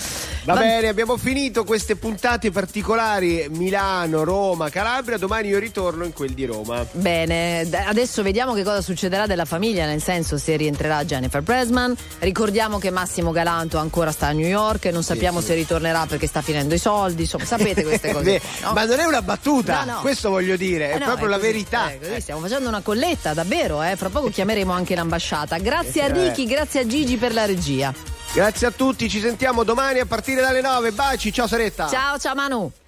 Va 0.45 0.55
bene, 0.55 0.89
abbiamo 0.89 1.15
finito 1.15 1.63
queste 1.63 1.95
puntate 1.95 2.51
particolari 2.51 3.47
Milano, 3.51 4.25
Roma, 4.25 4.69
Calabria, 4.69 5.17
domani 5.17 5.47
io 5.47 5.57
ritorno 5.57 6.03
in 6.03 6.11
quel 6.11 6.31
di 6.31 6.43
Roma. 6.45 6.85
Bene, 6.91 7.61
adesso 7.85 8.21
vediamo 8.23 8.53
che 8.53 8.61
cosa 8.63 8.81
succederà 8.81 9.25
della 9.25 9.45
famiglia, 9.45 9.85
nel 9.85 10.01
senso 10.01 10.37
se 10.37 10.57
rientrerà 10.57 11.05
Jennifer 11.05 11.41
Pressman. 11.41 11.95
Ricordiamo 12.19 12.77
che 12.77 12.89
Massimo 12.89 13.31
Galanto 13.31 13.77
ancora 13.77 14.11
sta 14.11 14.27
a 14.27 14.31
New 14.33 14.45
York, 14.45 14.85
non 14.87 15.01
sappiamo 15.01 15.39
sì. 15.39 15.47
se 15.47 15.53
ritornerà 15.55 16.05
perché 16.07 16.27
sta 16.27 16.41
finendo 16.41 16.73
i 16.73 16.77
soldi, 16.79 17.21
insomma, 17.21 17.45
sapete 17.45 17.83
queste 17.83 18.11
cose. 18.13 18.23
Beh, 18.25 18.41
no? 18.63 18.73
Ma 18.73 18.83
non 18.83 18.99
è 18.99 19.05
una 19.05 19.21
battuta, 19.21 19.85
No, 19.85 19.93
no. 19.93 19.99
questo 20.01 20.29
voglio 20.29 20.57
dire, 20.57 20.91
è 20.91 20.95
Eh 20.95 20.99
proprio 20.99 21.27
la 21.29 21.37
così, 21.37 21.47
verità. 21.51 21.89
eh, 21.91 22.19
stiamo 22.19 22.41
facendo 22.41 22.67
una 22.67 22.81
colletta, 22.81 23.33
davvero, 23.33 23.81
eh. 23.81 23.95
Fra 23.95 24.09
poco 24.09 24.29
chiameremo 24.29 24.73
anche 24.73 24.93
l'ambasciata. 24.93 25.57
Grazie 25.59 26.01
a 26.03 26.07
Eh. 26.07 26.11
Ricky, 26.27 26.45
grazie 26.45 26.81
a 26.81 26.85
Gigi 26.85 27.15
per 27.15 27.33
la 27.33 27.45
regia. 27.45 27.93
Grazie 28.33 28.65
a 28.65 28.71
tutti, 28.71 29.07
ci 29.09 29.19
sentiamo 29.19 29.63
domani 29.63 29.99
a 29.99 30.07
partire 30.07 30.41
dalle 30.41 30.59
9. 30.59 30.91
Baci, 30.91 31.31
ciao 31.31 31.45
Saretta. 31.45 31.87
Ciao, 31.87 32.17
ciao 32.17 32.33
Manu. 32.33 32.73